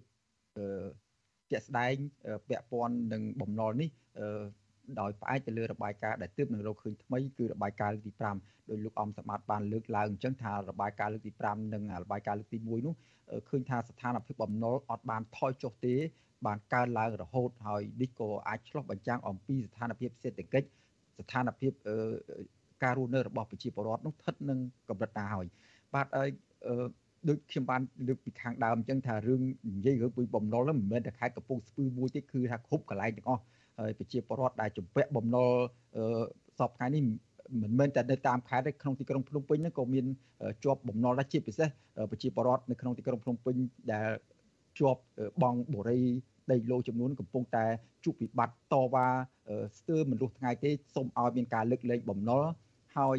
[1.51, 1.95] ជាក់ស្ដែង
[2.49, 3.91] ពាក់ព័ន្ធនឹងបំណុលនេះ
[5.01, 12.95] ដោយផ្អែកទៅលើរបាយការណ៍ដែលទើបនឹងរកឃើញថ្មីគឺរបាយការណ៍លើកទី5ដោយលោកអំសម្បត្តិបានលើកឡើងអញ្ចឹងថារបាយការណ៍លើកទី5និងរបាយការណ៍លើកទី1នោះ
[13.49, 15.95] ឃើញថាស្ថានភាពបំណុលអត់បានថយចុះទេ
[16.47, 20.69] បានកើនឡើងរហូតហើយនេះក៏អាចឆ្លុះបញ្ចាំងអំពីស្ថានភាពសេដ្ឋកិច្ច
[21.19, 21.73] ស្ថានភាព
[22.85, 24.59] ការរស់នៅរបស់ប្រជាពលរដ្ឋនោះស្ថិតនឹង
[24.89, 25.47] កម្រិតណាហើយ
[25.95, 26.31] បាទហើយ
[27.29, 29.41] ដូចខ្ញុំបានលើកពីខាងដើមអញ្ចឹងថារឿង
[29.77, 33.43] និយាយរឿងពីបំណុលហ្នឹងមិនមែនតែខេត្តកំពង់ស្ពឺមួយទេគឺថាគ្រប់កន្លែងទាំងអស់
[33.79, 35.51] ហើយប្រជាពលរដ្ឋដែលជំពាក់បំណុល
[36.59, 37.03] សពថ្ងៃនេះ
[37.63, 40.05] មិនមែនតែនៅតាមខេត្តទេក្នុងទីក្រុងភ្នំពេញហ្នឹងក៏មាន
[40.65, 41.69] ជាប់បំណុលដែរជាពិសេស
[42.11, 43.57] ប្រជាពលរដ្ឋនៅក្នុងទីក្រុងភ្នំពេញ
[43.93, 44.09] ដែល
[44.79, 45.03] ជាប់
[45.43, 46.01] បងបូរី
[46.53, 47.65] ដីឡូចំនួនកំពុងតែ
[48.05, 49.07] ជួបវិបត្តិតវ៉ា
[49.79, 52.45] ស្ទើរមិនលុះថ្ងៃទេសូមឲ្យមានការលើកលែងបំណុល
[52.97, 53.17] ហើយ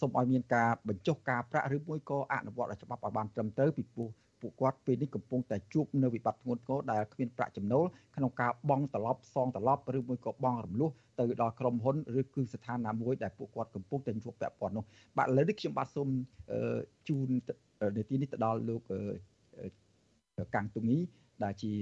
[0.00, 4.10] សូមឲ្យមានការបញ្ចុះការប្រាក់ឬមួយក៏អនុវត្តច្បាប់ឲ្យបានត្រឹមត្រូវពីព្រោះ
[4.40, 7.84] ពួកគាត់ពេលនេះកំពុងតែជួបនៅវិបត្តិធ្ងន់ធ្ងរដែលគ្មានប្រាក់ចំណូល
[8.16, 14.84] ក្នុងការបង់ត្រឡប់សងត្រឡប់ឬមួយក៏បង់រំលោះទៅដល់ក្រុមហ៊ុនឬគឺស្ថានណាមួយដែលពួកគាត់កំពុងតែជួបពាក់ព័ន្ធនោះ
[15.16, 16.08] បាទឥឡូវនេះខ្ញុំបាទសូម
[17.08, 17.28] ជូន
[17.96, 18.82] នាទីនេះទៅដល់លោក
[20.54, 20.98] កាំងទុងី
[21.44, 21.72] ដែលជា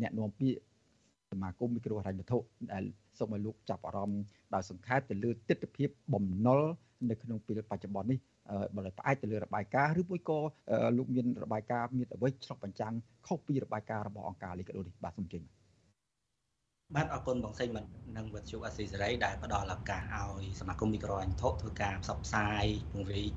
[0.00, 0.58] អ្នកនាំពាក្យ
[1.30, 2.38] សមាគមមីក្រូហិរញ្ញវត្ថុ
[2.72, 2.84] ដែល
[3.18, 4.22] សូមឲ្យលោកចាប់អារម្មណ៍
[4.54, 6.60] ដោយសង្ខេបទៅលើទស្សនវិជ្ជាបំណុល
[7.10, 8.18] នៅក្នុងពេលបច្ចុប្បន្ននេះ
[8.76, 10.38] បើផ្អែកទៅលើរបាយការណ៍ឬមួយក៏
[10.96, 12.94] លោកមានរបាយការណ៍មានអ្វីឆ្លុះបញ្ចាំង
[13.26, 15.59] ខុសពីរបាយការណ៍របស់អង្គការលីកាដូនេះបាទសូមជម្រាប
[16.96, 17.84] បាទអរគុណបងសេងមិន
[18.16, 23.30] នឹងវិទ្យុអាស៊ីសេរីដែលផ្ដល់ឱកាសឲ្យសមាគមមីក្រូអញ្ញធុធ្វើការផ្សព្វផ្សាយពង្រីក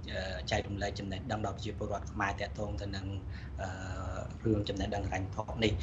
[0.51, 3.05] ចែករំលែកចំណេះដឹងដល់ប្រជាពលរដ្ឋខ្មែរតាក់ទងទៅនឹង
[4.45, 5.73] រឿងចំណេះដឹងរញ្ញធុនេះ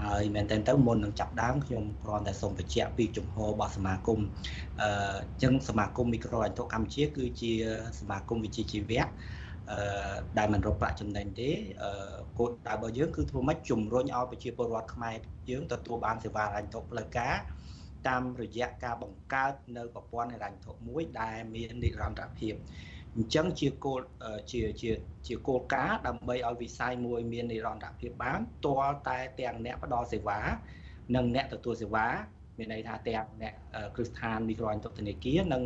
[0.00, 4.20] ហើយមែនតើទៅមុននឹងចាប់ដើមខ្ញុំគ្រាន់តែសូមបញ្ជាក់ពីជំហររបស់សមាគម
[4.80, 4.84] អ
[5.36, 7.52] ញ្ចឹងសមាគមមីក្រូអញ្ញធុកម្ពុជាគឺជា
[8.00, 9.08] សមាគមវិជ្ជាជីវៈអឺ
[10.38, 11.50] ដែលមិនរកប្រាក់ចំណេញទេ
[11.82, 15.16] អឺគោលដៅរបស់យើងគឺធ្វើម៉េចជំរុញឲ្យប្រជាពលរដ្ឋខ្មែរ
[15.50, 17.34] យើងទទួលបានសេវាហិរញ្ញវត្ថុផ្លូវការ
[18.08, 22.54] តាមរយៈការបង្កើតនៅប្រព័ន្ធហិរញ្ញវត្ថុមួយដែលមាននិរន្តរភាព
[23.14, 24.00] អញ្ចឹងជាគោល
[24.52, 24.90] ជាជា
[25.26, 30.40] ជាគោលការណ៍ដើម្បីឲ្យវិស័យមួយមាននិរន្តរភាពបានទាល់តែទាំងអ្នកផ្ដល់សេវា
[31.16, 32.06] និងអ្នកទទួលសេវា
[32.58, 33.54] មានន័យថាទាំងអ្នក
[33.94, 35.62] គ្រឹះស្ថានមីក្រូអញ្ញធនាគារនិង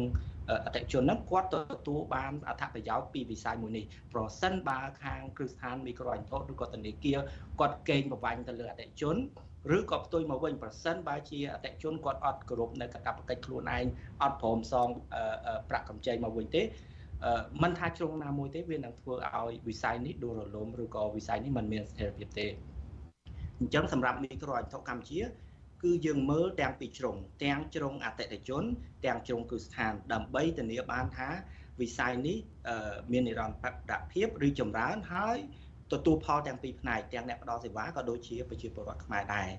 [0.65, 7.19] អតិជនហ្នឹងគាត់ទទួលបានអត្ថប្រយោជន៍ពីវិស័យមួយនេះប្រសិនបើខាងគ្រឹះស្ថានមីក្រូអញ្ញឬក៏ធនាគារ
[7.61, 9.17] គាត់កេងប្រវ័ញ្ចទៅលើអតិជន
[9.77, 13.85] ឬក៏ផ្ទុយមកវិញប្រសិនបើជាអតិជនគាត់អត់គោរពនៅកាតព្វកិច្ចខ្លួនឯង
[14.23, 14.89] អត់ព្រមសង
[15.69, 16.63] ប្រាក់កម្ចីមកវិញទេ
[17.63, 22.47] មិនថាជ្រុងណាមួយទេវានឹងធ្វើឲ្យវិស័យនេះដួលរលំឬក៏វិស័យនេះមិនមានស្ថិរភាពទេ
[23.61, 25.21] អញ្ចឹងសម្រាប់មីក្រូអញ្ញកម្ពុជា
[25.83, 28.65] គឺយើងមើលទាំងពីជ្រុងទាំងជ្រុងអតិថិជន
[29.05, 31.29] ទាំងជ្រុងគឺស្ថាន ដើម្បីធានាបានថា
[31.81, 32.39] វិស័យនេះ
[33.13, 33.57] មាននិរន្ត
[33.91, 35.39] រភាពឬចម្រើនហើយ
[35.93, 39.51] ទទួលផលទាំងពីរផ្នែកទាំងអ្នកផ្ដល់សេវាក៏ដូចជាប្រជាពលរដ្ឋខ្មែរដែរ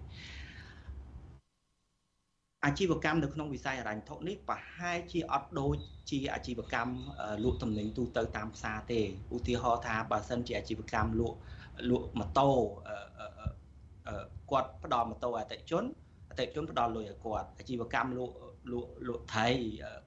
[2.66, 5.76] អាជីវកម្មនៅក្នុងវិស័យហិរញ្ញវត្ថុនេះប្រហែលជាអត់ដូច
[6.12, 6.94] ជាអាជីវកម្ម
[7.44, 9.00] លក់ទំនិញទូទៅតាមផ្សារទេ
[9.36, 11.38] ឧទាហរណ៍ថាបើសិនជាអាជីវកម្មលក់
[11.90, 12.50] លក់ម៉ូតូ
[14.52, 15.84] គាត់ផ្ដល់ម៉ូតូអតិថិជន
[16.32, 18.34] អតិថិជនផ្ដល់លុយឲ្យគាត់អាជីវកម្មលក់
[18.72, 19.48] លក់លក់ថៃ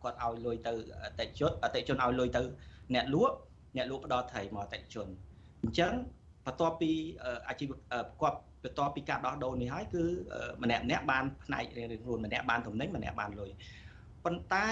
[0.02, 0.72] គាត់ឲ្យលុយទៅ
[1.04, 2.42] អតិថិជនអតិថិជនឲ្យលុយទៅ
[2.94, 3.34] អ្នកលក់
[3.76, 5.06] អ្នកលក់ផ្ដល់ថៃមកអតិថិជន
[5.62, 5.92] អញ្ចឹង
[6.46, 6.90] បន្ទាប់ពី
[7.48, 7.70] អាជីវ
[8.20, 10.04] គាត់បន្ទាប់ពីការដោះដូរនេះហើយគឺ
[10.62, 13.50] ម្នាក់ម្នាក់បានផ្នែករៀងៗខ្លួនម្នាក់បានទំនិញម្នាក់បានលុយ
[14.24, 14.66] ប៉ុន្តែ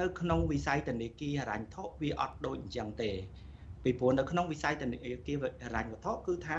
[0.00, 3.10] នៅក្នុងវិស័យធនាគារហិរញ្ញវត្ថុវាអត់ដូចអញ្ចឹងទេ
[3.84, 6.50] ពីព្រោះនៅក្នុងវិស័យធនាគារហិរញ្ញវត្ថុគឺថ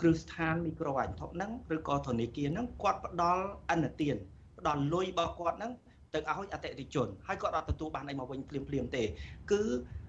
[0.00, 4.16] គ្រឹះស្ថានមីក្រូហិរញ្ញវត្ថុហ្នឹងឬក៏ធនាគារហ្នឹងគាត់ផ្ដល់អនុទាន
[4.58, 5.72] ផ្ដល់លុយរបស់គាត់ហ្នឹង
[6.14, 9.02] ទៅឲ្យអតិថិជនហើយគាត់អត់ទទួលបានអីមកវិញភ្លាមភ្លាមទេ
[9.52, 9.62] គឺ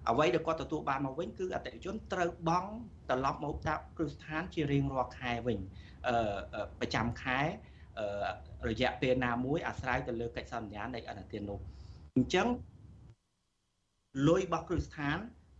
[0.09, 2.71] អ្វីដែលគាត់ទទួលបានមកវិញគឺអតិថិជនត្រូវបង់
[3.09, 5.59] ត្រឡប់មកតាមគ្រឹះស្ថានជារៀងរាល់ខែវិញ
[6.07, 7.39] អឺប្រចាំខែ
[7.99, 11.59] អឺរយៈពេលណាមួយអាស្រ័យទៅលើកិច្ចសន្យានៃអនុទាននោះ
[12.15, 12.47] អញ្ចឹង
[14.27, 15.17] លុយរបស់គ្រឹះស្ថាន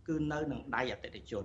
[0.08, 1.44] គឺនៅនឹងដៃអតិថិជន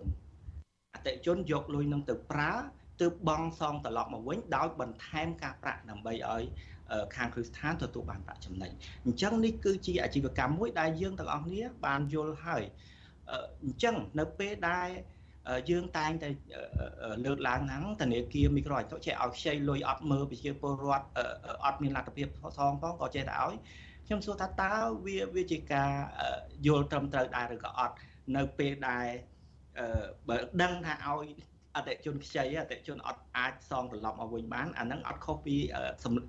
[0.94, 2.54] អតិជនយកលុយនឹងទៅប្រើ
[3.02, 6.44] ទើបបង់សងត្រឡប់មកវិញដោយបន្ថែមការប្រាក់ដើម្បីឲ្យ
[7.16, 8.72] ខាងគ្រឹះស្ថានទទួលបានប្រាក់ចំណេញ
[9.06, 12.64] អញ្ចឹងនេះគឺជាអាជីវកម្មមួយដែលយើងទាំងអស់គ្នាបានយល់ហើយ
[13.64, 14.90] អញ្ចឹងនៅពេលដែល
[15.70, 16.30] យើងតែងតែ
[17.26, 21.06] លើកឡើងហ្នឹងធនាគារមីក្រូហិរញ្ញចេះឲ្យខ្ចីលុយអត់មើលប្រជាពលរដ្ឋ
[21.66, 22.28] អត់មានលទ្ធភាព
[22.58, 23.56] សងផងក៏ចេះតែឲ្យ
[24.08, 24.74] ខ្ញុំសួរថាតើ
[25.06, 25.92] វាវាជាការ
[26.68, 27.96] យល់ត្រឹមត្រូវដែរឬក៏អត់
[28.36, 29.08] នៅពេលដែល
[30.28, 31.28] បើដឹងថាឲ្យ
[31.76, 35.56] អតិជនខ្ចីអតិជនអត់អាចសងត្រឡប់មកវិញបានអាហ្នឹងអត់ខុសពី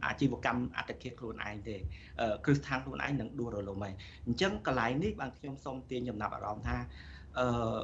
[0.05, 1.77] អាជីវកម្មអតិថិខ្លួនឯងទេ
[2.45, 3.95] គ្រឹះស្ថានខ្លួនឯងនឹងដួលរលំហើយ
[4.27, 6.77] អញ្ចឹងកន្លែងនេះបានខ្ញុំសូមទាញចំណាប់អារម្មណ៍ថា
[7.39, 7.79] អឺ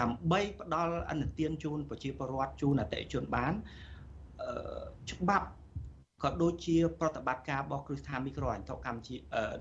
[0.00, 3.52] ដើម្បីផ្ដល់អនុទានជូនប្រជាពលរដ្ឋជូនអតិថិជនបាន
[4.42, 5.48] អឺច្បាប់
[6.22, 9.16] ក៏ដូចជាប្រតិបត្តិការរបស់គ្រឹះស្ថានមីក្រូហិរញ្ញវត្ថុកម្ពុជា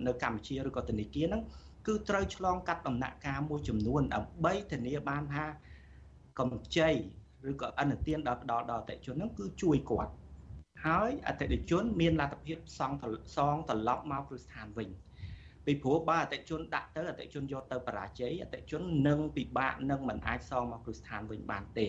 [0.07, 1.41] នៅកម្ពុជាឬក៏ធនាគារហ្នឹង
[1.87, 5.45] គឺត្រូវឆ្លងកាត់ដំណាក់កាលមួយចំនួនដើម្បីធានាបានថា
[6.39, 6.89] កម្ចី
[7.49, 10.11] ឬក៏អនុទានដល់ផ្ដល់ដល់អតិថិជនហ្នឹងគឺជួយគាត់
[10.85, 12.91] ហើយអតិថិជនមានលទ្ធភាពសង
[13.35, 14.89] សងត្រឡប់មកគ្រឹះស្ថានវិញ
[15.65, 21.87] ពីព្រោះបើអតិជនដាក់ទៅអតិជនយកទៅបរាជ័យអតិជននឹងពិបាកនឹងមិនអាចសងមកគ្រឹះស្ថានវិញបានទេ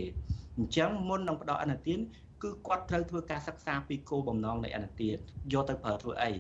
[0.56, 1.98] អញ្ចឹងមុននឹងផ្ដល់អនុទាន
[2.42, 5.16] គឺគាត់ត្រូវធ្វើការសិក្សាពីគោលបំណងនៃអនុទាន
[5.52, 6.32] យកទៅប្រើធ្វើអី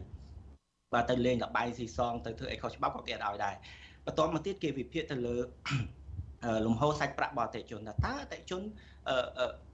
[0.92, 3.54] បើទៅលេងលបាយស៊ីសងទៅធ្វើអីខុសច្បាប់ក៏គេអត់ឲ្យដែរ
[4.06, 5.36] បន្ទាប់មកទៀតគេវិភាគទៅលើ
[6.66, 8.62] លំហូរសាច់ប្រាក់បរទេសជនថាតើអតិជន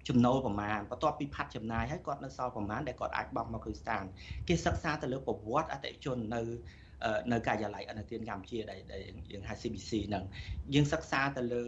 [0.09, 4.05] ចំណូលប្រមាណបន្ទាប់ពីផាត់ចំណាយហើយគាត់នៅសល់ប្រមាណដែលគាត់អាចបង់មកគ្រឹះស្ថាន
[4.49, 6.43] គេសិក្សាទៅលើប្រវត្តិអតិជននៅ
[7.33, 8.81] នៅការិយាល័យអនុទានកម្ពុជាដែល
[9.33, 10.25] យើងហៅ CBC ហ្នឹង
[10.75, 11.65] យើងសិក្សាទៅលើ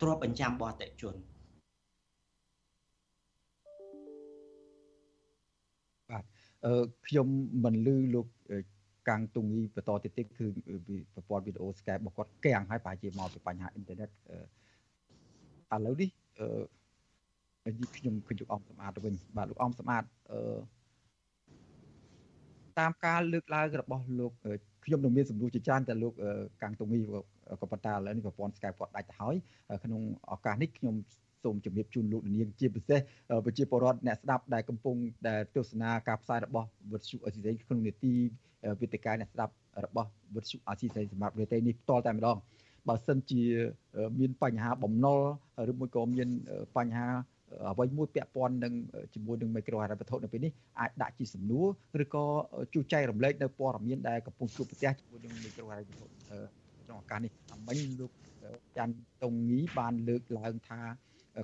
[0.00, 1.14] ទ្រព្យបញ្ចាំរបស់អតិជន
[7.06, 7.28] ខ្ញុំ
[7.64, 8.26] មិនលឺលោក
[9.08, 10.46] កាំងទុងីបន្តទៀតទៀតគឺ
[11.14, 14.12] ប្រព័ន្ធវីដេអូ Skype របស់គាត់កាំងហើយប្រហែលជាមកពីបញ្ហាអ៊ីនធឺណិតឥ
[15.86, 16.10] ឡូវនេះ
[17.66, 20.58] អឺខ្ញុំឃើញលោកអំសម្អាតទៅវិញបាទលោកអំសម្អាតអឺ
[22.78, 24.32] តាមការលើកឡើងរបស់លោក
[24.84, 26.14] ខ្ញុំនឹងមានសំណួរជាច្រើនតែលោក
[26.62, 26.98] កាំងតុងី
[27.60, 29.34] ក៏ប៉ុន្តែឥឡូវនេះប្រព័ន្ធ Skype គាត់ដាច់ទៅហើយ
[29.84, 30.00] ក្នុង
[30.32, 30.94] ឱកាសនេះខ្ញុំ
[31.46, 33.00] សូមជម្រាបជូនលោកនាងជាពិសេស
[33.44, 34.96] ប្រជាពលរដ្ឋអ្នកស្ដាប់ដែលកំពុង
[35.28, 38.12] ដែលទស្សនាការផ្សាយរបស់វិទ្យុអេស៊ីសេក្នុងនេតិ
[38.80, 39.52] វេទិកាអ្នកស្ដាប់
[39.84, 42.36] របស់វិទ្យុអេស៊ីសេសម្រាប់វេទិនេះផ្ទាល់តែម្ដង
[42.88, 43.42] បើសិនជា
[44.20, 45.20] មានបញ្ហាបំណុល
[45.70, 46.28] ឬមួយក៏មាន
[46.76, 47.08] បញ្ហា
[47.72, 48.72] អ្វីមួយពាក់ព័ន្ធនឹង
[49.14, 51.66] ជាមួយនឹងមីក្រូហិរញ្ញវត្ថុនៅពេលនេះអាចដាក់ជាសំណួរ
[52.04, 52.24] ឬក៏
[52.74, 58.10] ជួយចែករំលែកនៅព័ត៌មានដែលកំពុងជួបប្រទះជាមួយនឹងមីក្រូហិរញ្ញវត្ថុក្នុងឱកាសនេះអមិញលោក
[58.76, 60.80] ច័ន្ទតុងងីបានលើកឡើងថា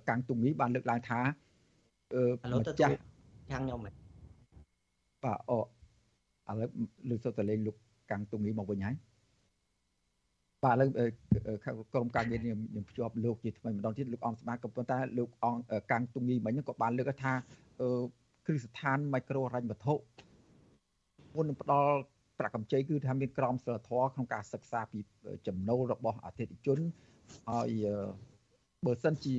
[0.09, 1.21] កាំងតុងងីបានលើកឡើងថា
[2.15, 2.23] អឺ
[2.53, 2.93] ម្ចាស់
[3.53, 3.95] ខាងខ្ញុំបាទ
[5.51, 6.71] អូឥឡូវ
[7.11, 7.77] លើកសុទ្ធតែលេងលោក
[8.11, 8.97] កាំងតុងងីមកវិញហើយ
[10.65, 10.89] បាទឥឡូវ
[11.93, 17.33] ក្រុមការងារខ្ញុំភ្ជាប់លោកជាថ្មីម្ដងទៀតលោកអង្គស្មាតក៏ប៉ុន្តែលោកអង្គកាំងទុងងីមិញក៏បានលើកថា
[18.47, 19.95] គ្រឹះស្ថានមីក្រូហិរញ្ញវត្ថុ
[21.35, 21.95] មុននឹងផ្ដល់
[22.39, 25.01] ប្រាក់កម្ចីគឺថាមានក្រមសីលធម៌ក្នុងការសិក្សាពី
[25.47, 26.79] ចំណូលរបស់អតិថិជន
[27.51, 27.71] ហើយ
[28.87, 29.37] បើសិនជា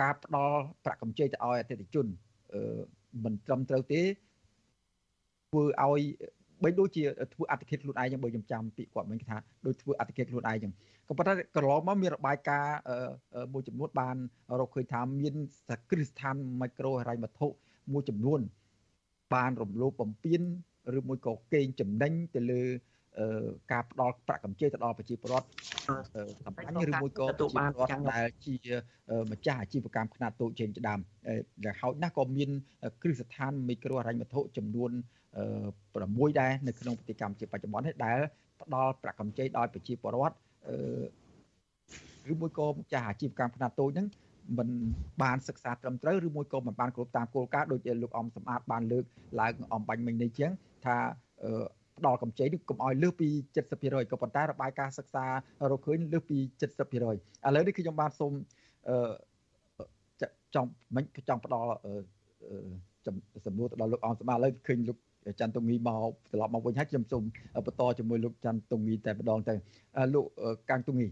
[0.00, 2.06] ការផ្ដល់ប្រាក់កម្ចីទៅឲ្យអតិថិជន
[3.24, 4.02] មិនត្រឹមត្រូវទេ
[5.50, 6.02] ធ្វើឲ្យ
[6.62, 7.02] បីដូចជា
[7.34, 9.36] ធ្វើអតិថិខ្លួនឯងចឹងបើខ្ញុំចាំពាក្យគាត់មិញថា
[9.66, 10.72] ដូចធ្វើអតិថិខ្លួនឯងចឹង
[11.08, 12.76] ក៏ប៉ុន្តែកន្លងមកមានរបាយការណ៍
[13.52, 14.16] មួយចំនួនបាន
[14.60, 15.34] រកឃើញថាមាន
[15.68, 17.46] សក្តិស្ថានមីក្រូហិរញ្ញវត្ថុ
[17.92, 18.40] មួយចំនួន
[19.34, 20.42] បានរំលោភបំពាន
[20.98, 22.62] ឬមួយក៏កេងចំណេញទៅលើ
[23.72, 25.46] ការផ្ដល់ប្រាក់កម្ចីទៅដល់ប្រជាពលរដ្ឋ
[26.44, 27.70] សម្រាប់ឬមួយក៏ទទួលបាន
[28.12, 28.54] ដែលជា
[29.32, 31.00] ម្ចាស់អាជីវកម្មខ្នាតតូចចេញដើម
[31.64, 32.50] ដែលហោចណាស់ក៏មាន
[33.02, 34.90] គ្រឹះស្ថានមីក្រូហិរញ្ញវត្ថុចំនួន
[35.64, 38.18] 6ដែរនៅក្នុងប្រទេសកម្ពុជាបច្ចុប្បន្ននេះដែល
[38.60, 40.36] ផ្ដល់ប្រាក់កម្ចីដល់ប្រជាពលរដ្ឋ
[42.32, 44.06] ឬមួយក៏ម្ចាស់អាជីវកម្មខ្នាតតូចហ្នឹង
[44.58, 44.68] មិន
[45.22, 49.04] បានសិក្សាត្រឹមត្រូវឬមួយក៏មិនបានគ្រប់តាមគោលការណ៍ដូចជាលោកអំសម្បត្តិបានលើក
[49.40, 50.50] ឡើងអំបញ្ញមិញនេះជាង
[50.84, 50.96] ថា
[51.82, 53.28] ផ្ដល់កម្ចីនេះកុំឲ្យលើសពី
[53.70, 55.24] 70%ក៏ប៉ុន្តែរបាយការណ៍សិក្សា
[55.70, 56.98] រកឃើញលើសពី70%ឥ
[57.54, 58.32] ឡូវនេះខ្ញុំបានសូម
[58.88, 61.68] អឺចង់មិនចង់ផ្ដល់
[63.46, 64.98] សំណួរទៅដល់លោកអង្គសម្បត្តិឥឡូវឃើញលោក
[65.40, 67.22] ច័ន្ទតុងីមកត្រឡប់មកវិញហើយខ្ញុំសូម
[67.66, 69.54] បន្តជាមួយលោកច័ន្ទតុងីតែម្ដងទៅ
[70.14, 70.24] លោក
[70.70, 71.08] កាំងតុងី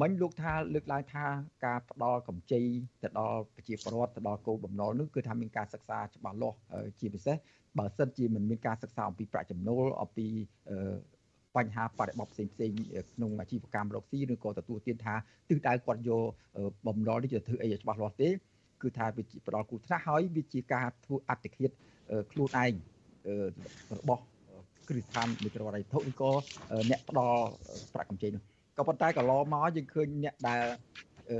[0.00, 1.24] មិញលោកថាលើកឡើងថា
[1.64, 2.62] ការផ្ដល់កម្ចី
[3.02, 6.56] ទៅដល់ប្រជាពលរដ្ឋទៅដល់គោលបំណុលនោះគឺថាមានការសិក្សាច្បាស់លាស់
[7.00, 7.36] ជាពិសេស
[7.78, 10.26] បើសិនជាមិនមានការសិក្សាអំពីប្រាក់ចំណូលអំពី
[11.56, 12.70] បញ្ហាបរិបទផ្សេងផ្សេង
[13.12, 15.14] ក្នុងអាជីវកម្មរកស៊ីឬក៏ទទួលទានថា
[15.48, 16.24] ទិសដៅគាត់យក
[16.86, 18.28] បំណុលនេះจะធ្វើអីច្បាស់លាស់ទេ
[18.82, 21.70] គឺថាវាផ្ដល់គូថ្នាក់ហើយវាជាការធ្វើអត្តឃាត
[22.32, 22.72] ខ្លួនឯង
[23.98, 24.22] របស់
[24.88, 26.30] គ្រឹះស្ថានមីក្រូហិរញ្ញវត្ថុឬក៏
[26.90, 27.40] អ្នកផ្ដល់
[27.94, 30.62] ប្រាក់កម្ចីនោះ ក៏ប៉ុន្តែកន្លងមកយើងឃើញអ្នកដែល
[31.30, 31.38] អឺ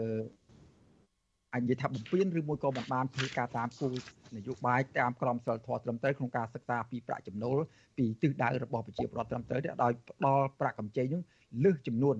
[1.55, 3.95] អញ្ញថាបំពេញឬមួយក៏មិនបានធ្វើការតាមគោល
[4.37, 7.59] នយោបាយតាមក្រមសីលធម៌ត្រឹមត្រូវក្នុងការសិក្សាពីប្រាក់ចំណូល
[7.99, 11.22] ពីទិសដៅរបស់ប្រជាពលរដ្ឋត្រឹមត្រូវដោយផ្ដល់ប្រាក់កម្ចីនោះ
[11.64, 12.16] លើសចំនួន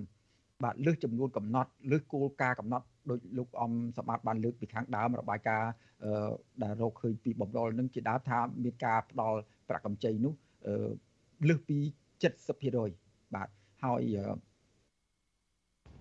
[0.65, 5.71] បាទលើសចំនួនកំណត់លើសគោលការណ៍កំណត់ដោយលោកអំសម្បត្តិបានលើកពីខាងដើមរបាយការណ៍
[6.63, 9.39] ដែលរកឃើញពីបំណុលនឹងជាដើមថាមានការផ្ដល់
[9.69, 10.35] ប្រាក់កម្ចីនោះ
[11.49, 11.79] លើសពី
[12.57, 13.49] 70%បាទ
[13.85, 14.03] ហើយ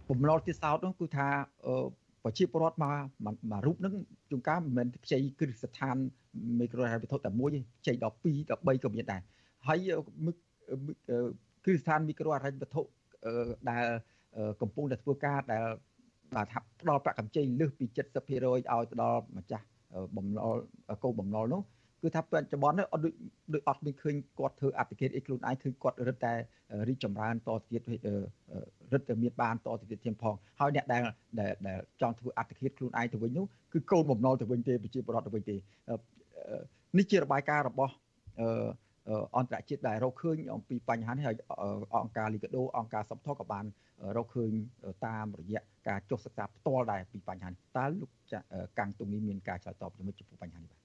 [0.09, 1.27] បំណុលទីសោតនោះគឺថា
[2.23, 2.85] ប្រជាពលរដ្ឋម
[3.33, 3.93] កមករូបនឹង
[4.29, 5.95] ជួនកាលមិនមែនខ្ចីគ្រឹះស្ថាន
[6.59, 9.21] មីក្រូហិរញ្ញវត្ថុតែមួយទេខ្ចីដល់2ដល់3ក៏មានដែរ
[9.67, 9.79] ហើយ
[11.63, 12.81] គ្រឹះស្ថានមីក្រូហិរញ្ញវត្ថុ
[13.69, 13.85] ដែល
[14.61, 15.63] កំពុងតែធ្វើការដែល
[16.35, 17.95] បាទថាផ្ដល់ប្រាក់កម្ចីលើសពី70%
[18.45, 19.65] ឲ្យទៅដល់ម្ចាស់
[20.17, 20.55] បំណុល
[21.03, 21.61] កោបំណុលនោះ
[22.03, 23.13] គឺថាបច្ចុប្បន្ននេះអត់ដូច
[23.53, 26.33] ដូចអត់មានឃើញគាត់ធ្វើអតិថិជនអីខ្លួនឯងឃើញគាត់រឹតតែ
[26.89, 27.81] រីកចម្រើនតទៀត
[28.93, 31.01] រឹតតែមានបានតទៅទៀតធៀងផងហើយអ្នកដែល
[31.67, 35.55] ដែលចង់ធ្វើអតិថិជនខ្លួនឯងទៅវិញនោះគឺកូនបំណុលទៅវិញទេប្រជាពលរដ្ឋទៅវិញទេ
[36.97, 37.93] នេះជារបាយការណ៍របស់
[39.37, 41.35] អន្តរជាតិដែលរកឃើញអំពីបញ្ហានេះហើយ
[42.03, 43.65] អង្គការលីកាដូអង្គការសុខធក៏បាន
[44.17, 44.51] រកឃើញ
[45.05, 48.09] តាមរយៈការចុះសិក្សាផ្ទាល់ដែរពីបញ្ហានេះតើលោក
[48.79, 50.82] កាំងទុំនេះមានការឆ្លើយតបជាមួយចំពោះបញ្ហានេះបាទ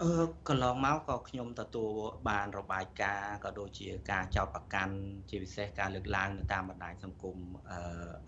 [0.00, 0.10] អឺ
[0.48, 1.90] កន្លងមកក៏ខ្ញុំទទួល
[2.28, 4.94] បានរបាយការណ៍ក៏ដូចជាការចោទប្រកាន់
[5.28, 7.36] ជាពិសេសការលើកឡើងនៅតាមបណ្ដាញសង្គម
[7.70, 7.78] អឺ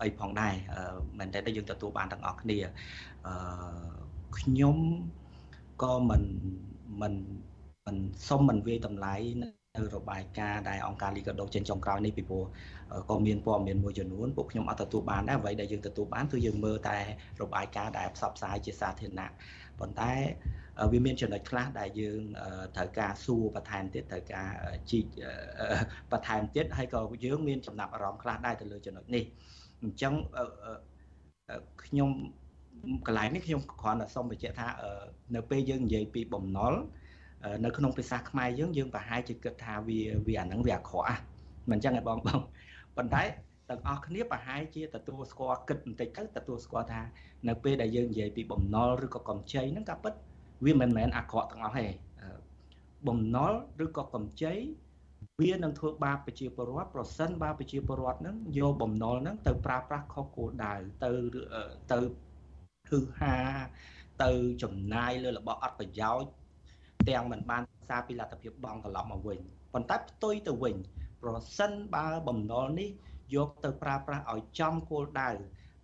[0.01, 0.53] អីផងដែរ
[1.19, 2.57] មែនតើយើងទទួលបានទាំងអស់គ្នា
[3.27, 3.35] អឺ
[4.39, 4.77] ខ្ញុំ
[5.83, 6.23] ក៏មិន
[7.01, 7.13] មិន
[7.85, 7.97] មិន
[8.27, 12.43] សុំមិនវាយតម្លៃនៅរបាយការណ៍ដែលអង្គការលីកាដូចេញចុងក្រោយនេះពីព្រោះ
[13.09, 16.97] ក៏មានព័ត៌មានមួយចំនួនពួកខ្ញុំអត់ទទួលបានដែរអ្វីដែលយើងទទួលបានគឺយើងមើលតែ
[17.41, 19.31] របាយការណ៍ដែលផ្សព្វផ្សាយជាសាធារណៈ
[19.79, 20.13] ប៉ុន្តែ
[20.91, 22.21] វាមានចំណុចខ្លះដែលយើង
[22.75, 24.47] ត្រូវការសួរបន្ថែមទៀតត្រូវការ
[24.91, 25.05] ជីក
[26.11, 29.23] បន្ថែមទៀតហើយក៏យើងមានចំណាប់អារម្មណ៍ខ្លះដែរទៅលើចំណុចនេះ
[29.83, 30.13] អញ្ចឹង
[31.85, 32.09] ខ្ញុំ
[33.07, 34.67] កន្លែងនេះខ្ញុំគ្រាន់តែសូមបញ្ជាក់ថា
[35.35, 36.73] នៅពេលយើងនិយាយពីបំណុល
[37.65, 41.19] នៅក្នុងភាសាខ្មែរយើងយើងប្រហែលជាគិតថាវាវាអាហ្នឹងវាអាក្រក់
[41.69, 42.39] មិនអញ្ចឹងឯងបងបង
[42.97, 43.23] ប៉ុន្តែ
[43.69, 47.01] ទាំងអស់គ្នាប្រហែលជាទទួលស្គាល់គិតបន្តិចទៅទទួលស្គាល់ថា
[47.47, 50.13] នៅពេលដែលយើងនិយាយពីបំណុលឬក៏កម្ចីហ្នឹងក៏ពិត
[50.65, 51.87] វាមិនមែនអាក្រក់ទាំងអស់ទេ
[53.07, 53.53] បំណុល
[53.85, 54.53] ឬក៏កម្ចី
[55.41, 61.09] វានឹងធ្វើបាបប្រជាពលរដ្ឋប្រសិនបើប្រជាពលរដ្ឋហ្នឹងយកបំណុលហ្នឹងទៅប្រើប្រាស់ខុសគោលដៅទៅ
[61.91, 61.99] ទៅ
[62.89, 63.35] គឺហា
[64.23, 64.31] ទៅ
[64.63, 66.29] ចំណាយលើរបស់អត់ប្រយោជន៍
[67.09, 69.39] ទាំងមិនបានសារពីលទ្ធភាពបង់ត្រឡប់មកវិញ
[69.73, 70.75] ប៉ុន្តែផ្ទុយទៅវិញ
[71.23, 72.89] ប្រសិនបើបំណុលនេះ
[73.33, 75.29] យកទៅប្រើប្រាស់ឲ្យចំគោលដៅ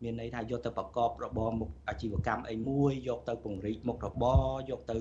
[0.03, 4.97] មានន័យថាយកទៅប្រកបរបរមុខអាជីវកម្មអីមួយយកទៅពង្រីកមុខរបរយកទៅ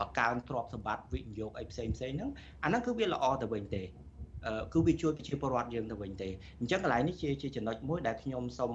[0.00, 2.30] បង្កើនទ្រព្យសម្បត្តិវិនិយោគអីផ្សេងផ្សេងហ្នឹង
[2.64, 3.82] អាហ្នឹងគឺវាល្អទៅវិញទេ
[4.72, 6.28] គឺវាជួយប្រជាពលរដ្ឋយើងទៅវិញទេ
[6.60, 8.70] អញ្ចឹងកន្លែងនេះជាជាចំណុចមួយដែលខ្ញុំសូម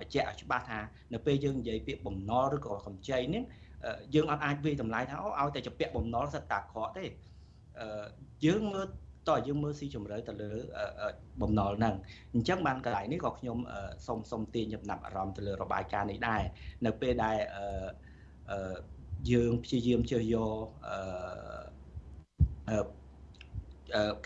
[0.00, 0.78] បញ្ជាក់ឲ្យច្បាស់ថា
[1.12, 3.42] នៅពេលយើងនិយាយពាក្យបំណុលឬក៏កម្ចីនេះ
[4.14, 7.04] យើងអត់អាចវិយតម្លៃថាអូឲ្យតែជាពាក់បំណុលសិតតាក្រក់ទេ
[8.46, 8.86] យើងមើល
[9.28, 10.50] តើយើងមើលស៊ីជម្រៅទៅលើ
[11.42, 11.94] បំណុលហ្នឹង
[12.34, 13.58] អញ្ចឹងបានកន្លែងនេះក៏ខ្ញុំ
[14.06, 16.42] សូមសូមទាញចំណាប់អារម្មណ៍ទៅលើរបាយការណ៍នេះដែរ
[16.86, 17.36] នៅពេលដែល
[19.32, 20.66] យើងព្យាយាមជឿយក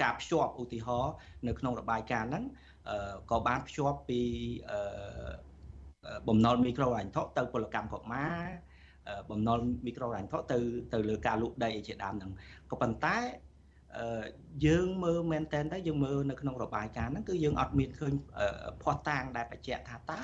[0.02, 1.12] ការភ្ជាប់ឧទាហរណ៍
[1.48, 2.44] នៅក្នុងរបាយការណ៍ហ្នឹង
[3.30, 4.20] ក៏បានភ្ជាប់ពី
[6.28, 8.46] បំណុលមីក្រូហិរញ្ញវត្ថុទៅពលកម្មកុមារ
[9.30, 10.58] បំណុលមីក្រូហិរញ្ញវត្ថុទៅ
[10.92, 12.30] ទៅលើការលក់ដីជាដើមហ្នឹង
[12.70, 13.16] ក៏ប៉ុន្តែ
[14.66, 18.12] យើងមើលមែនតែនដែរយើងមើលនៅក្នុងរបាយការណ៍ហ្នឹងគឺយើងអត់មានឃើញ
[18.82, 20.20] ភ័ស្តុតាងដែលបញ្ជាក់ថាតើ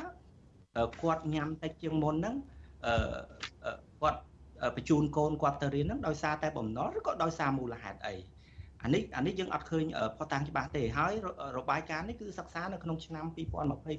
[1.02, 2.34] គាត់ញ៉ាំតិចជាងមុនហ្នឹង
[4.02, 4.20] គាត់
[4.76, 8.14] បញ្ជូនកូនគាត់ទៅរៀនហ្នឹងដោយសារតែបំណុលឬក៏ដោយសារមូលហេតុអី
[8.82, 9.84] អានេះអានេះយើងអត់ឃើញ
[10.18, 11.12] ផុសតាំងច្បាស់ទេហើយ
[11.58, 13.24] របាយការណ៍នេះគឺសិក្សានៅក្នុងឆ្នាំ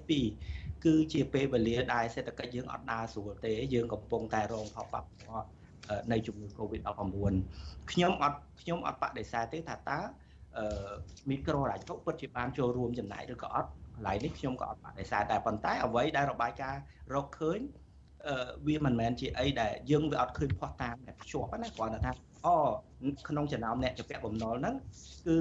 [0.05, 5.47] 2022គឺជាពេលវេលាដែលសេដ្ឋកិច្ចយើងអត់ដើរស្រួលទេយើងកំពុងតែរងផលប៉ះពាល់
[6.11, 7.33] នៃជំងឺ Covid-19
[7.91, 9.99] ខ្ញុំអត់ខ្ញុំអត់បដិសេធទេថាតើ
[11.29, 16.81] មីក្រូហិរញ្ញវត្ថុពិតជាបានចូលរួមចំណែកឬក៏អត់កន្លែងនេះខ្ញុំក៏អត់បដិសេធដែរប៉ុន្តែអ្វីដែលរបាយការណ៍
[17.15, 17.59] រកឃើញ
[18.67, 22.11] វាមិនមែនជាអីដែលយើងវាអត់ឃើញផុសតាមតែភ្ជាប់ណាគ្រាន់តែថា
[22.45, 22.55] អូ
[23.29, 24.75] ក្នុងចំណោមអ្នកជាពាក់បំណុលហ្នឹង
[25.25, 25.35] គឺ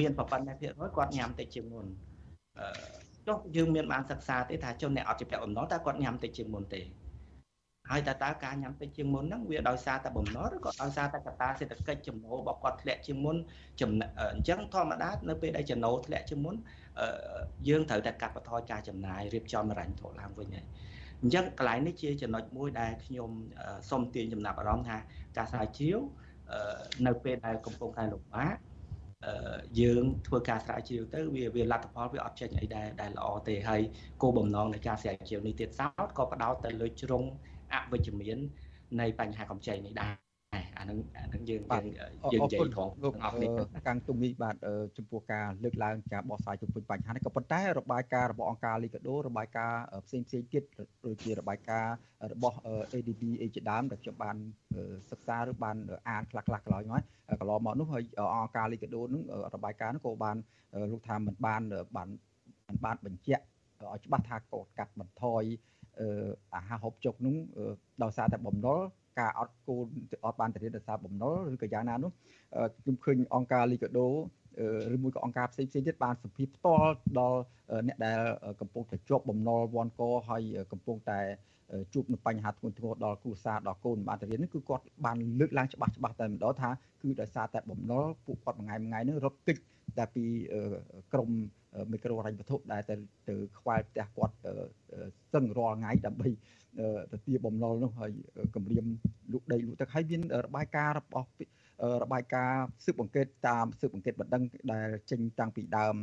[0.00, 1.86] មានប្រព័ន្ធភាគរយគាត់ញ៉ាំតិចជាងមុន
[2.58, 2.66] អឺ
[3.26, 6.80] ចុះយើងមានបានសិក្សាទេថាជនអ្នកអត់ជាពាក់បំណុលតើគាត់ញ៉ាំតិចជាងមុនទេ
[7.90, 13.36] ហើយតើតើការញ៉ាំតិចជាងមុនហ្នឹងវាដោយសារតែបំណុលឬក៏ដោយសារតែកត្តាសេដ្ឋកិច្ចចំណូលរបស់គាត់ធ្លាក់ជាងមុន
[14.34, 16.54] អញ្ចឹងធម្មតានៅពេលដែលចំណូលធ្លាក់ជាងមុន
[17.68, 20.66] យើងត្រូវតែកាត់បន្ថយការចំណាយរៀបចំរញ្ញធនឡើងវិញហើយ
[21.22, 23.30] អញ្ចឹងកន្លែងនេះជាចំណុចមួយដែលខ្ញុំ
[23.90, 24.96] សូមទាញចំណាប់អារម្មណ៍ថា
[25.36, 25.98] ការស្រាវជ្រាវ
[27.06, 28.56] នៅពេលដែលកំពុងតែលំបាក
[29.80, 33.80] យើងធ្វើការស្រាវជ្រាវទៅវាវាលទ្ធផលវាអត់ចេញអីដែរដែលល្អទេហើយ
[34.22, 37.24] គោលបំណងនៃការស្រាវជ្រាវនេះទៀតសោតក៏ផ្ដោតទៅលើជ្រុង
[37.72, 38.38] អវិជ្ជមាន
[39.00, 40.30] នៃបញ្ហាកម្ចីនេះដែរ
[40.78, 41.84] អានឹងអានឹងយើងយើង
[42.32, 43.50] យើងនិយាយត្រង់លោកអស់នេះ
[43.86, 44.56] កាំងទុំនេះបាទ
[44.96, 50.62] ចំពោះការលើកឡើងការបោះស្រាយជុំវិញបញ្ហានេះក៏ប៉ុន្តែរបាយការណ៍របស់អង្គការលីកាដូរបាយការណ៍ផ្សេងផ្សេងទៀត
[51.06, 51.94] ដូចជារបាយការណ៍
[52.32, 52.56] របស់
[52.92, 54.36] ADB អីជាដើមដែលខ្ញុំបាន
[55.10, 55.76] សិក្សាឬបាន
[56.08, 57.02] អានខ្លះខ្លះកន្លងមក
[57.40, 58.02] កន្លងមកនោះហើយ
[58.32, 59.22] អង្គការលីកាដូនឹង
[59.54, 60.36] របាយការណ៍នោះក៏បាន
[60.92, 61.62] លោកថាមិនបាន
[61.96, 62.08] បាន
[62.68, 63.44] មិនបានបញ្ជាក់
[63.82, 65.44] ឲ្យច្បាស់ថាកោតកាត់បន្ថយ
[66.54, 67.34] អាហារហូបចុកនោះ
[68.02, 68.80] ដោយសារតែបំណុល
[69.18, 69.84] ការអត់គោល
[70.24, 72.10] អត់បានទៅរៀនដោយសារបំណុលឬក៏យ៉ាងណានោះ
[72.82, 74.08] ខ្ញុំឃើញអង្គការលីកាដូ
[74.94, 77.40] ឬមួយក៏អង្គការផ្សេងផ្សេងទៀតបានសម្ភារផ្ទាល់ដល់
[77.86, 78.20] អ្នកដែល
[78.60, 81.20] កំពុងតែជាប់បំណុលវ៉ាន់កហើយកំពុងតែ
[81.92, 86.70] ជួបនឹងបញ្ហាធ្ងន់ធ្ងរដល់គ្រួសារដល់កូនបានទៅរៀននេះគឺគាត់បានលើកឡើងច្បាស់ច្បាស់តែម្ដងថា
[87.02, 89.56] គឺដោយសារតែបំណុលពួកគាត់មួយថ្ងៃមួយថ្ងៃនេះរត់គេច
[89.98, 90.24] តែពី
[91.12, 91.30] ក្រម
[91.92, 92.94] មីក្រូហិរញ្ញវត្ថុដែលទៅ
[93.28, 94.34] ទៅខ្វែលផ្ទះគាត់
[95.34, 96.28] សឹងរាល់ថ្ងៃដើម្បី
[97.12, 98.12] ទៅទាបំណុលនោះហើយ
[98.54, 98.86] គម្រាម
[99.32, 101.28] លក់ដីលក់ទឹកហើយមានរបាយការណ៍របស់
[102.02, 105.96] របាយការណ៍ស៊ើបអង្កេតតាមស៊ើបអង្កេតបណ្ដឹងដែលចេញតាំងពីដើម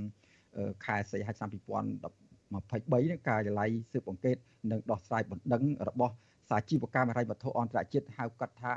[0.85, 4.38] ខែសីហាឆ្នាំ2023នេះការិយាល័យស៊ើបអង្កេត
[4.71, 6.13] និងដោះស្រាយបណ្ដឹងរបស់
[6.49, 8.71] សាជីវកម្មហិរញ្ញវត្ថុអន្តរជាតិហៅកាត់ថា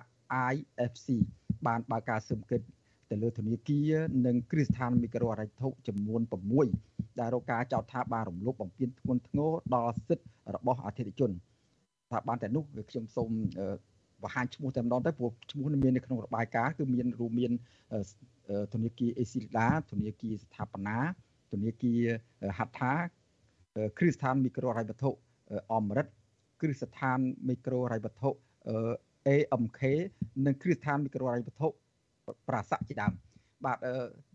[0.52, 1.08] IFC
[1.66, 2.62] បានបើកការស៊ើបអង្កេត
[3.10, 3.92] ទៅលើធនាគារ
[4.26, 6.20] និងគ្រឹះស្ថានមីក្រូហិរញ្ញវត្ថុចំនួន
[6.70, 11.30] 6ដែលរកការចោទថាបានរំលោភបំពានធ្ងន់ធ្ងរដល់សិទ្ធិរបស់អធិជន
[12.10, 13.30] ថាបានតែនោះខ្ញុំសូម
[14.22, 17.52] បង្ហាញឈ្មោះតែម្ដងទៅព្រោះឈ្មោះមាននៅក្នុងរបាយការណ៍គឺមានរួមមាន
[18.74, 20.98] ធនាគារអេស៊ីលដាធនាគារស្ថាបនា
[21.52, 22.92] ធនាគារហត្ថា
[23.98, 25.10] គ្រឹះស្ថានមីក្រូហិរញ្ញវត្ថុ
[25.72, 26.06] អមរិត
[26.60, 28.30] គ្រឹះស្ថានមីក្រូហិរញ្ញវត្ថុ
[29.28, 29.80] AMK
[30.46, 31.68] និងគ្រឹះស្ថានមីក្រូហិរញ្ញវត្ថុ
[32.48, 33.12] ប្រាស័កជាដើម
[33.64, 33.78] បាទ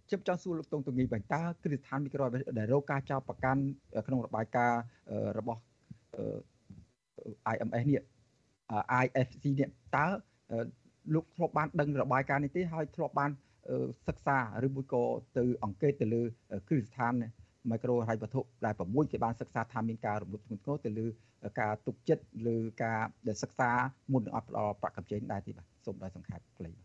[0.07, 2.25] ខ្ញុំចង់សួរលោកតុងតងីបែរតើគ្រឹះស្ថានមីក្រូ
[2.57, 3.61] ដែលរកការចោទប្រកាន់
[4.07, 4.81] ក្នុងរបាយការណ៍
[5.37, 5.61] របស់
[7.53, 8.03] IMS នេះ
[9.03, 10.05] IFC នេះតើ
[11.13, 13.31] លោកធ្លាប់បានដឹងរបាយការណ៍នេះទេហើយធ្លាប់បាន
[14.07, 15.03] សិក្សាឬមួយក៏
[15.37, 16.21] ទៅអង្កេតទៅលើ
[16.67, 17.13] គ្រឹះស្ថាន
[17.71, 21.07] មីក្រូហិរញ្ញវត្ថុដែល6គេបានសិក្សាថាមានការរំលោភធ្ងន់ធ្ងរទៅលើ
[21.59, 22.23] ការទុកចិត្ត
[22.53, 23.71] ឬការដែលសិក្សា
[24.11, 26.84] មុននឹងអត់ផ្ដល់ប្រាក់កម្ចីដែរទេបាទសូមដោយសង្ខេបខ្លីបាទ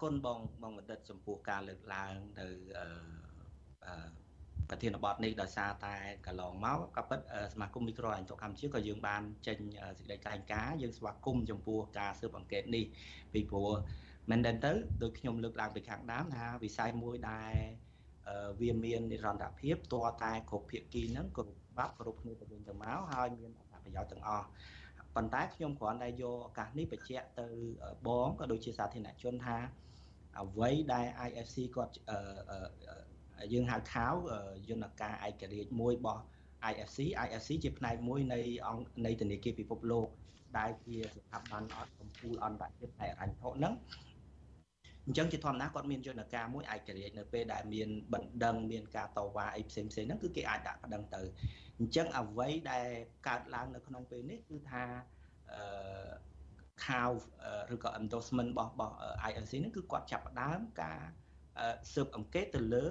[0.00, 2.46] គុណបងបងបណ្ឌិតចំពោះការលើកឡើងទៅ
[2.78, 4.30] អឺ
[4.70, 5.94] ប្រធានបទនេះដោយសារតែ
[6.26, 7.20] កន្លងមកក៏ពិត
[7.52, 9.58] សមាគមមីក្រូអញ្ចុកកម្ពុជាក៏យើងបានចេញ
[9.98, 12.84] សេចក្តីថ្លែងការណ៍យើងស្វាគមន៍ចំពោះការស៊ើបអង្កេតនេះ
[13.32, 13.70] ពីព្រោះ
[14.30, 14.72] មែនតើទៅ
[15.02, 17.54] ដោយខ្ញុំលើកឡើងពីខាងដើមថាវិស័យមួយដែល
[18.60, 24.46] វាមាននិរន្តរភាពតរតែគ្រប់ភាគីហ្នឹងគ្រប់បាប់គ្រប់គ្នាទៅវិញទៅមកហើយមានអត្ថប្រយោជន៍ទាំងអស់
[25.14, 27.46] ប៉ុន្តែខ្ញុំគ្រាន់តែយកឱកាសនេះបញ្ជាក់ទៅ
[28.06, 29.56] បងក៏ដូចជាសាធារណជនថា
[30.38, 31.94] អ្វីដែល IFC គាត់
[33.52, 34.06] យើងហៅខៅ
[34.68, 36.22] យន្តការឯករាជ្យមួយរបស់
[36.72, 40.08] IFC IFC ជាផ្នែកមួយនៃអង្គនៃធនាគារពិភពលោក
[40.58, 43.74] ដែលជាស្ថាប័នអត់កម្ពុជាអន្តរជាតិផ្នែកអរញ្ញធុហ្នឹង
[45.06, 51.22] អញ្ចឹងជាធម្មតាគាត់មានយន្តការមួយឯករាជ្យនៅពេលដែលមានបណ្ដឹងមានការតវ៉ាអីផ្សេងផ្សេងហ្នឹងគឺគេអាចដាក់បណ្ដឹងទៅ
[51.78, 52.86] អញ្ចឹងអ្វីដែល
[53.28, 54.84] កើតឡើងនៅក្នុងពេលនេះគឺថា
[55.52, 56.10] អឺ
[56.86, 57.10] ខាវ
[57.74, 58.94] ឬក៏ endorsement របស់
[59.30, 61.00] IFC ហ្នឹងគឺគាត់ចាប់ផ្ដើមការ
[61.92, 62.86] ស៊ើបអង្កេតទៅលើ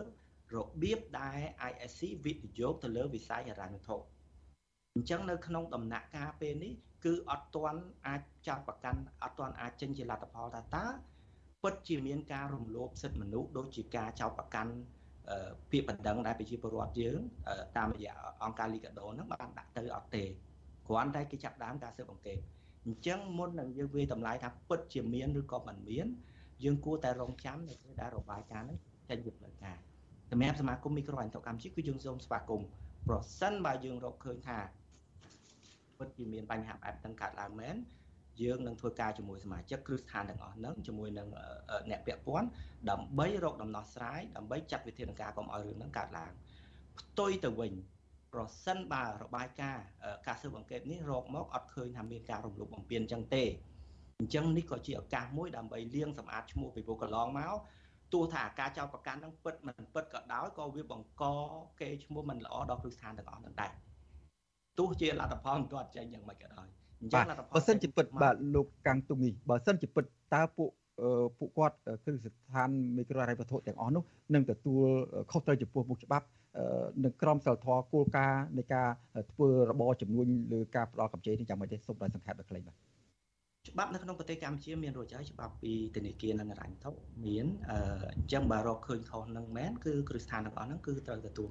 [0.55, 1.39] របៀបដែល
[1.71, 3.97] ISC វិនិយោគទៅលើវិស័យហិរញ្ញវត្ថុ
[4.95, 6.73] អញ្ចឹងនៅក្នុងដំណាក់កាលពេលនេះ
[7.05, 10.85] គឺអត់ទាន់អាចចាត់ប្រកាន់អត់ទាន់អាចចេញជាលទ្ធផលថាតើ
[11.63, 14.71] ពិតជាមានការរំលោភសិទ្ធិមនុស្សដូចជាការចោទប្រកាន់
[15.71, 17.19] ពាក្យបណ្ដឹងដែលប្រជាពលរដ្ឋយើង
[17.77, 18.13] តាមរយៈ
[18.43, 20.23] អង្គការលីកាដូហ្នឹងបានដាក់ទៅអត់ទេ
[20.87, 22.39] គ្រាន់តែគេចាប់ដើមការស៊ើបអង្កេត
[22.89, 26.07] អញ្ចឹងមុននឹងយើងវាតម្លៃថាពិតជាមានឬក៏មិនមាន
[26.63, 28.77] យើងគួរតែរងចាំនៅពេលដែលរបាយការណ៍នេះ
[29.09, 29.77] ចេញជាផ្លូវការ
[30.31, 32.67] សម្រាប់សមាគមមីក្រូអញ្ចុកកម្ពុជាគឺយើងសូមស្វាគមន៍
[33.07, 34.57] ប្រសិនបើយើងរកឃើញថា
[35.97, 37.75] ពិតជាមានបញ្ហាបែបហ្នឹងកើតឡើងមែន
[38.41, 41.27] យើងនឹងធ្វើការជាមួយសមាជិកគ្រឹះស្ថានទាំងអស់ហ្នឹងជាមួយនឹង
[41.89, 42.47] អ្នកពាក់ព័ន្ធ
[42.89, 46.31] ដើម្បីរកដំណោះស្រាយដើម្បីចាត់វិធានការកុំឲ្យរឿងហ្នឹងកើតឡើង
[46.99, 47.73] ផ្ទុយទៅវិញ
[48.33, 49.85] ប្រសិនបើរបាយការណ៍
[50.27, 53.43] ការស៊ើបអង្កេតនេះរកមកអត់ឃើញថាមានការរំលោភបំពានអញ្ចឹងទេ
[54.19, 57.55] អញ្ចឹងនេះក៏ជាឱកាសមួយដើម្បីលាងសម្អាតឈ្មោះពីព្រោះកន្លងមក
[58.13, 61.23] ទោះថាការចោទប្រកាន់នឹងពិតមិនពិតក៏ដោយក៏វាបង្ក
[61.79, 63.71] គេឈ្មោះមិនល្អដល់គ្រឹះស្ថានទាំងអស់នឹងដែរ
[64.79, 66.67] ទោះជាលទ្ធផលមិនទាន់ចេញយ៉ាងម៉េចក៏ដោយ
[67.01, 70.05] អញ្ចឹងលទ្ធផលបើសិនជាពិតបាទលោកកាំងទុងនេះបើសិនជាពិត
[70.35, 70.69] តើពួក
[71.37, 74.03] ពួកគាត់គ្រឹះស្ថានមីក្រូហិរញ្ញវត្ថុទាំងអស់នោះ
[74.33, 74.83] នឹងទទួល
[75.31, 76.25] ខុសត្រូវចំពោះមុខច្បាប់
[77.03, 78.89] នឹងក្រមសីលធម៌គោលការណ៍នៃការ
[79.31, 82.75] ធ្វើរបរចំនួនលើការផ្ដល់កម្ចីនេះយ៉ាងម៉េចទេសូមដោយសង្ខេបដល់ខ្លីបាទ
[83.69, 86.91] ច្បាប់នៅក្នុងប្រទេសកម្ពុជាមានរួចហើយច្បាប់ពីធនាគារនិងរញ្ញធុ
[87.25, 87.73] មានអ
[88.21, 91.49] ញ្ចឹងបើរកឃើញខុសនឹងមែនគឺគ្រឹះស្ថានទាំងអស់ហ្នឹងគឺត្រូវទទួល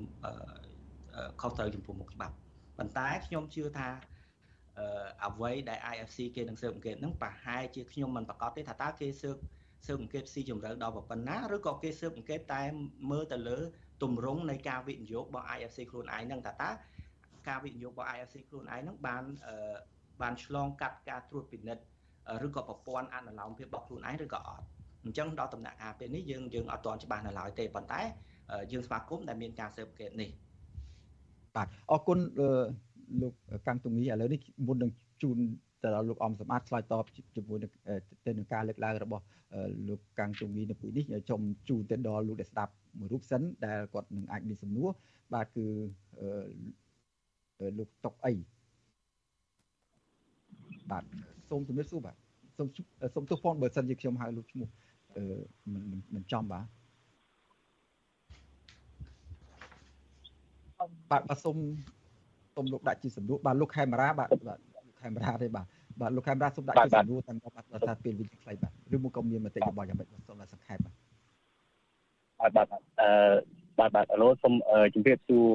[1.41, 2.35] ខុសត្រូវចំពោះមុខច្បាប់
[2.79, 3.89] ប៉ុន្តែខ្ញុំជឿថា
[5.25, 9.37] អ្វីដែល IFC គេនឹងស៊ើបអង្កេតហ្នឹងប្រហែលជាខ្ញុំមិនប្រកាសទេថាតើគេស៊ើប
[9.87, 12.63] ស៊ើបអង្កេតស៊ីជម្រៅដល់ប៉ុណ្ណាឬក៏គេស៊ើបអង្កេតតែ
[13.11, 13.59] មើលទៅលើ
[14.03, 16.71] ទម្រង់នៃការវិនិយោគរបស់ IFC ខ្លួនឯងហ្នឹងថាតើ
[17.49, 19.23] ការវិនិយោគរបស់ IFC ខ្លួនឯងហ្នឹងបាន
[20.23, 21.83] បានឆ្លងកាត់ការត្រួតពិនិត្យ
[22.47, 24.65] ឬក៏ប្រព័ន្ធអនុលោមភាពរបស់ខ្លួនឯងឬក៏អត់
[25.05, 28.01] អញ្ចឹងដល់ដំណាក់កាលពេលនេះយើងយើងអត់ទាន់ច្បាស់នៅឡើយទេប៉ុន្តែ
[28.73, 30.31] យើងស្វាគមន៍ដែលមានការស៊ើបអង្កេតនេះ
[31.57, 32.19] បាទអរគុណ
[33.21, 33.33] លោក
[33.67, 34.91] កាំងទុងីឥឡូវនេះមុននឹង
[35.23, 35.39] ជូន
[35.83, 37.05] ទៅដល់លោកអំសម្បត្តិឆ្លើយតប
[37.37, 37.71] ជាមួយនឹង
[38.27, 39.25] ទៅនឹងការលើកឡើងរបស់
[39.89, 44.91] លោកកាំងទុងីនៅពេលនេះខ្ញុំជូនទៅដល់លោកដែលស្ដាប់មួយរូបសិនដែលគាត់នឹងអាចមានសំណួរ
[45.35, 45.67] បាទគឺ
[47.79, 48.33] លោកតុកអី
[50.91, 51.05] បាទ
[51.51, 52.17] សូមជំរាបសួរបាទ
[52.59, 52.69] សូម
[53.15, 54.69] សូមទោសផងបើសិនជាខ្ញុំហៅលោកឈ្មោះ
[55.17, 55.25] អឺ
[55.73, 55.83] មិន
[56.15, 56.67] មិនចំបាទ
[61.11, 61.57] បាទបាទសូម
[62.55, 64.68] សូមលោកដាក់ជាសំណួរបាទលោកខេមរាបាទបាទលោក
[65.01, 65.67] ខេមរាទេបាទ
[66.01, 73.11] បាទលោកខេមរាសូមដាក់ជាសំណួរតាមបាទថាពេលវិញខ្លីបាទឬមកក៏មានមតិយោបល់យ៉ាងម៉េចបាទសូមតែសង្ខេបបាទបាទបាទអឺ
[73.79, 74.55] បាទបាទអឡូសូម
[74.95, 75.47] ជម្រាបសួរ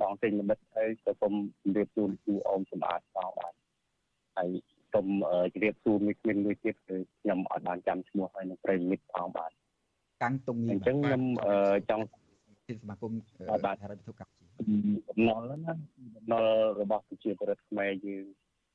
[0.00, 1.32] បងសេងមិត្តហើយក៏សូម
[1.62, 3.52] ជម្រាបសួរលោកគ្រូអមសម្បត្តិផងបាទ
[4.36, 4.50] ហើយ
[4.92, 5.06] សូម
[5.52, 9.50] ជម្រាបសួរមួយគ្មានមួយទៀតគឺខ្ញុំអត់បានចាំឈ្មោះហើយនឹងប្រិមិត្តផងបាទ
[10.22, 11.22] កាំងតុងអញ្ចឹងខ្ញុំ
[11.90, 12.04] ចង់
[12.66, 13.12] ទីសមាគម
[13.64, 14.46] បាទហេតុវត្ថុកម្ពុជា
[15.08, 15.72] បំណុលណា
[16.16, 16.44] បំណុល
[16.80, 18.24] របស់ប្រជាពលរដ្ឋខ្មែរយើង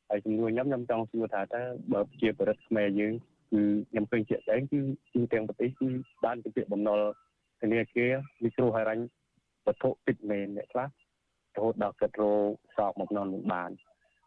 [0.10, 1.62] ហើយជំនួយខ្ញុំខ្ញុំចង់សួរថាតើ
[1.94, 3.14] បើប្រជាពលរដ្ឋខ្មែរយើង
[3.52, 4.80] គឺខ្ញុំឃើញជាក់ស្ដែងគឺ
[5.14, 5.90] គឺទាំងប្រទេសគឺ
[6.26, 7.00] បានទៅពាក្យបំណុល
[7.62, 8.12] ធនាគារ
[8.44, 9.04] មីក្រូហិរញ្ញ
[9.66, 10.88] វត្ថុពិតមែនអ្នកខ្លះ
[11.56, 12.34] រហូតដល់គិតរោ
[12.78, 13.70] សោកបំណុលនឹងបាន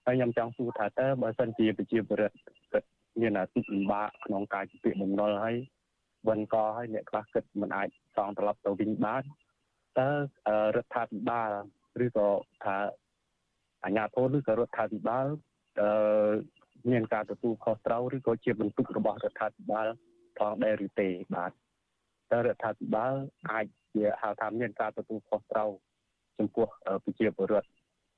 [0.07, 2.37] ហើយខ្ញុំចង់សួរថាតើបើសិនជាប្រជាពលរដ្ឋ
[2.72, 2.83] គិត
[3.20, 5.57] មានអាទិលំបាកក្នុងការជពាក់បំណុលហើយ
[6.28, 9.22] វិនកហើយអ្នកខ្លះគិតមិនអាចសងត្រឡប់ទៅវិញបាន
[9.99, 10.11] តើ
[10.76, 11.51] រដ្ឋាភិបាល
[12.05, 12.28] ឬក៏
[12.64, 12.76] ថា
[13.85, 15.52] អាជ្ញាធរឬក៏រដ្ឋាភិបាលអឺ
[16.91, 19.89] មានការទទួលខុសត្រូវឬក៏ជាបន្ទុករបស់រដ្ឋាភិបាល
[20.39, 21.51] ផងដែរឬទេបាទ
[22.33, 23.14] តើរដ្ឋាភិបាល
[23.51, 25.70] អាចជាហៅថាមានការទទួលខុសត្រូវ
[26.39, 26.66] ចំពោះ
[27.05, 27.68] ប្រជាពលរដ្ឋ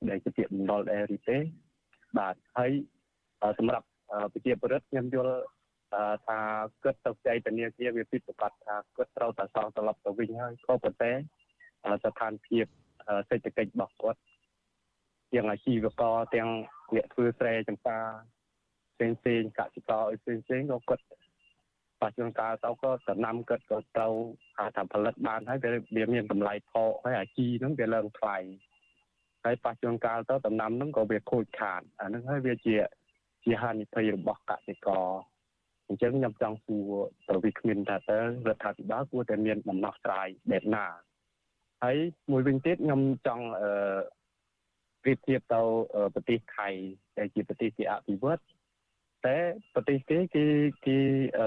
[0.09, 1.37] ដែលជាពាក្យបំណុលដែរឬទេ
[2.17, 2.71] បាទហើយ
[3.59, 3.87] សម្រាប់
[4.33, 5.35] ប្រជាពលរដ្ឋខ្ញុំយល់
[6.27, 6.39] ថា
[6.83, 11.11] គិតទៅចៃធនាគារវាពិតប្រាកដថាគិតត្រូវតែសងត្រឡប់ទៅវិញហើយក៏ប៉ុន្តែ
[12.03, 12.65] ស្ថានភាព
[13.29, 14.19] សេដ្ឋកិច្ចរបស់គាត់
[15.33, 16.49] ទាំងអាជីវករទាំង
[16.95, 18.05] អ្នកធ្វើស្រែចម្ការ
[18.95, 21.03] ផ្សេងផ្សេងកសិករអីផ្សេងផ្សេងក៏គាត់
[22.01, 24.13] បច្ចុប្បន្នកាលទៅក៏ដំណាំគាត់ក៏ត្រូវ
[24.57, 25.59] ហៅថាផលិតបានហើយ
[25.95, 28.37] វាមានតម្លៃថោកហើយអាជីហ្នឹងវាឡើងថ្លៃ
[29.45, 32.75] ហើយបច្ចុប្បន្នកាលទៅដំណាំហ្នឹងក៏វាខូចខាតអាហ្នឹងហើយវាជា
[33.43, 35.07] ជាហានិភ័យរបស់កសិករ
[35.87, 36.91] អញ្ចឹងខ្ញុំចង់សួរ
[37.27, 40.85] ទៅវិគ្មានថាតើរដ្ឋាភិបាលគួរតែមានដំណោះស្រាយបែបណា
[41.83, 41.97] ហើយ
[42.31, 43.69] មួយវិញទៀតខ្ញុំចង់អឺ
[45.05, 45.61] ប្រៀបធៀបទៅ
[46.15, 46.67] ប្រទេសថៃ
[47.17, 48.41] ដែលជាប្រទេសជាអភិវឌ្ឍ
[49.25, 49.37] តែ
[49.75, 50.45] ប្រទេសគេគេ
[50.85, 50.97] គេ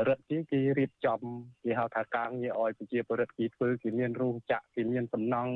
[0.08, 1.20] រដ្ឋគេគេរៀបចំ
[1.64, 5.54] គេហៅថាការងារឲ្យប្រជាពលរដ្ឋគេធ្វើគេមានរោងចក្រគេមានសំណង់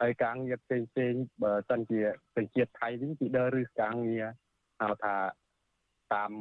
[0.00, 1.12] ហើយការងារផ្សេងផ្សេង
[1.42, 2.00] បើសិនជា
[2.34, 4.24] ប្រជាជាតិថៃវិញគេដើរឬការងារ
[4.80, 5.14] ហៅថា
[6.14, 6.32] តាម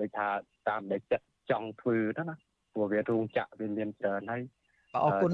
[0.00, 0.28] ដូចថា
[0.68, 2.36] តាមដែលចិត្តចង់ធ្វើទៅណា
[2.72, 4.42] ព្រោះវារោងចក្រវាមានច្រើនហើយ
[4.94, 5.32] អរគុណ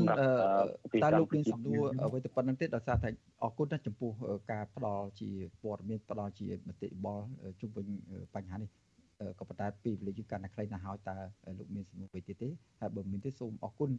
[1.05, 3.09] តើលោកមានសំណួរអ្វីទៅប៉ុណ្្នឹងទេដោយសារតែ
[3.43, 4.11] អរគុណណាស់ចំពោះ
[4.51, 5.31] ការផ្ដល់ជា
[5.63, 7.21] ព័ត៌មានផ្ដល់ជាមតិបល
[7.61, 7.87] ជុំវិញ
[8.35, 8.71] បញ្ហានេះ
[9.39, 11.17] ក៏ប៉ុន្តែពីវេលាយូរកាន់តែខ្លីណាស់ហើយតើ
[11.59, 12.49] លោកមានសំណួរអ្វីទៀតទេ
[12.81, 13.91] ហើយបើមានទេសូមអរគុណ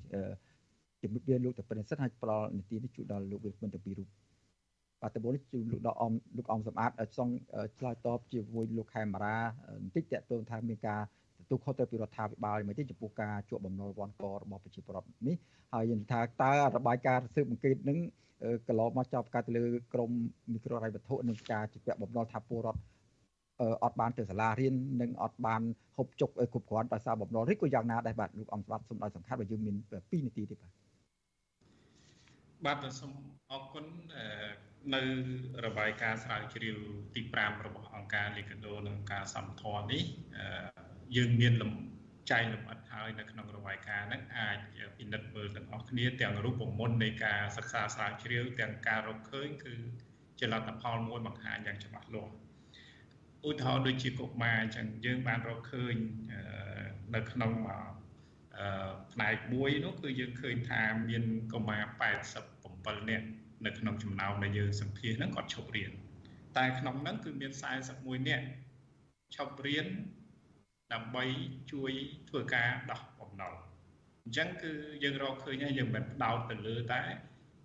[1.01, 4.07] ជំរាបលាលោកទៅប៉ុណ្្នឹងសិនហើយផ្ដល់នីតិនេះជួយដល់លោកវិមិនទៅពីរូប
[5.01, 7.33] បាទតើនេះជួយលោកដល់អមលោកអមសម្បត្តិចង់
[7.77, 9.37] ឆ្លើយតបជាមួយលោកខេមរា
[9.83, 11.01] បន្តិចតើតើថាមានការ
[11.49, 15.35] ទទួលខុសត្រូវពីរដ្ឋាភិបាលមិនទេចំពោះការជួបបំណុលវ័នករបស់ប្រជាពលរដ្ឋនេះ
[15.73, 17.97] ហើយយើងថាតើរបាយការណ៍ស៊ើបអង្កេតនឹង
[18.67, 20.11] កន្លងមកចោទការទៅលើក្រម
[20.53, 22.81] មីក្រូរ៉ៃវត្ថុនិងការជាពាក់បំណុលថាពលរដ្ឋ
[23.83, 25.61] អត់បានទៅសាលារៀននិងអត់បាន
[25.97, 30.71] ហូបចុកគ្រប់គ្រាន់ដោយសារបំណុលនេះក៏យ៉ាងណាដែរបាទលោកអង្គស្បាត់សូមឲ្យសំខាន់បើយើងមាន2នាទីទេបាទ
[32.65, 33.11] បាទសូម
[33.51, 33.85] អរគុណ
[34.95, 35.01] នៅ
[35.65, 36.77] របាយការណ៍ស្រាវជ្រាវ
[37.15, 40.03] ទី5របស់អង្គការលីកាដូនិងអង្គការសំធរនេះ
[41.15, 41.71] យើងមានលំ
[42.31, 44.57] ចែងលម្អិតហើយនៅក្នុងរបាយការណ៍ហ្នឹងអាច
[44.97, 49.75] ពិនិត្យមើលទាំងអស់គ្នាទាំងរូបមន្តនៃការសិក្សាស្រាវជ្រាវទាំងការរកឃើញគឺ
[50.39, 52.33] ជាលទ្ធផលមួយបង្ហាញយ៉ាងច្បាស់លាស់
[53.47, 55.95] ឧទាហរណ៍ដូចជាកុមារអញ្ចឹងយើងបានរកឃើញ
[57.15, 57.51] នៅក្នុង
[59.13, 61.83] ផ្នែកមួយនោះគឺយើងឃើញថាមានកុមារ
[62.45, 63.27] 87នាក់
[63.65, 65.91] នៅក្នុងចំណោមដែលយើងសម្ភាសហ្នឹងគាត់ឈប់រៀន
[66.57, 67.51] តែក្នុងហ្នឹងគឺមាន
[67.89, 68.45] 41នាក់
[69.35, 69.87] ឈប់រៀន
[70.93, 71.23] ដើម្បី
[71.71, 71.91] ជួយ
[72.29, 73.53] ធ្វើការដោះបំណុល
[74.23, 74.71] អញ្ចឹងគឺ
[75.03, 77.01] យើងរកឃើញហើយយើងមិនផ្ដោតទៅលើតែ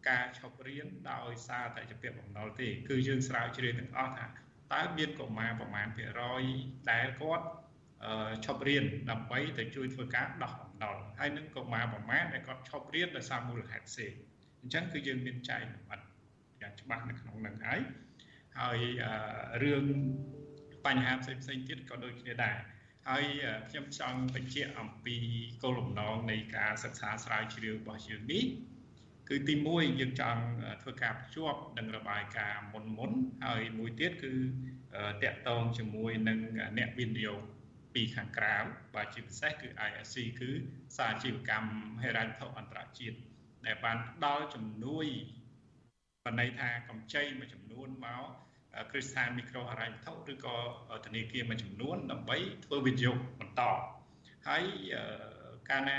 [0.09, 4.31] ការឈប់រៀនដោយសារតែជាពាក្យបំណុលទេ គឺយើងស្រាវជ្រាវទាំងអស់ថាត
[4.72, 6.43] តើមានកុមារប្រមាណភាគរយ
[6.93, 7.47] ដែលគាត់
[8.45, 14.12] ឈប់រៀនដើម្បីទៅជួយធ្វើការដោះបំណុលហើយនឹងកុមារប្រមាណដែលគាត់ឈប់រៀនដោយសារមូលហេតុផ្សេង
[14.61, 16.01] អញ្ចឹងគឺយើងមានចែកលម្អិត
[16.61, 17.81] យ៉ាងច្បាស់នៅក្នុងនឹងហើយ
[18.59, 18.79] ហើយ
[19.62, 19.85] រឿង
[20.87, 22.57] បញ្ហាផ្សេងផ្សេងទៀតក៏ដូចគ្នាដែរ
[23.11, 23.24] ហើយ
[23.70, 25.16] ខ្ញុំចង់បញ្ជាក់អំពី
[25.62, 28.44] គោលបំណងនៃការសិក្សាស្រាវជ្រាវរបស់យើងនេះ
[29.28, 30.42] គឺទី1យើងចង់
[30.82, 33.12] ធ្វើការភ្ជាប់នឹងរបាយការណ៍មុនមុន
[33.46, 34.34] ហើយមួយទៀតគឺ
[35.22, 36.38] តកតងជាមួយនឹង
[36.78, 37.40] អ្នកវិនិយោគ
[37.94, 38.57] ពីខាងក្រៅ
[38.94, 40.50] បាទជាពិសេសគឺ ISC គឺ
[40.96, 41.70] សាជីវកម្ម
[42.02, 43.16] ហិរញ្ញវត្ថុអន្តរជាតិ
[43.66, 45.07] ដែលបានផ្ដល់ជំនួយ
[46.24, 48.24] បណ្ដៃថាកម្ចីមួយចំនួនមក
[48.91, 50.57] គ្រឹះស្ថានមីក្រូហិរញ្ញវត្ថុឬក៏
[51.07, 53.62] ធនាគារមួយចំនួនដើម្បីធ្វើវិនិយោគបន្ត
[54.49, 54.64] ហើយ
[55.68, 55.93] កាលណា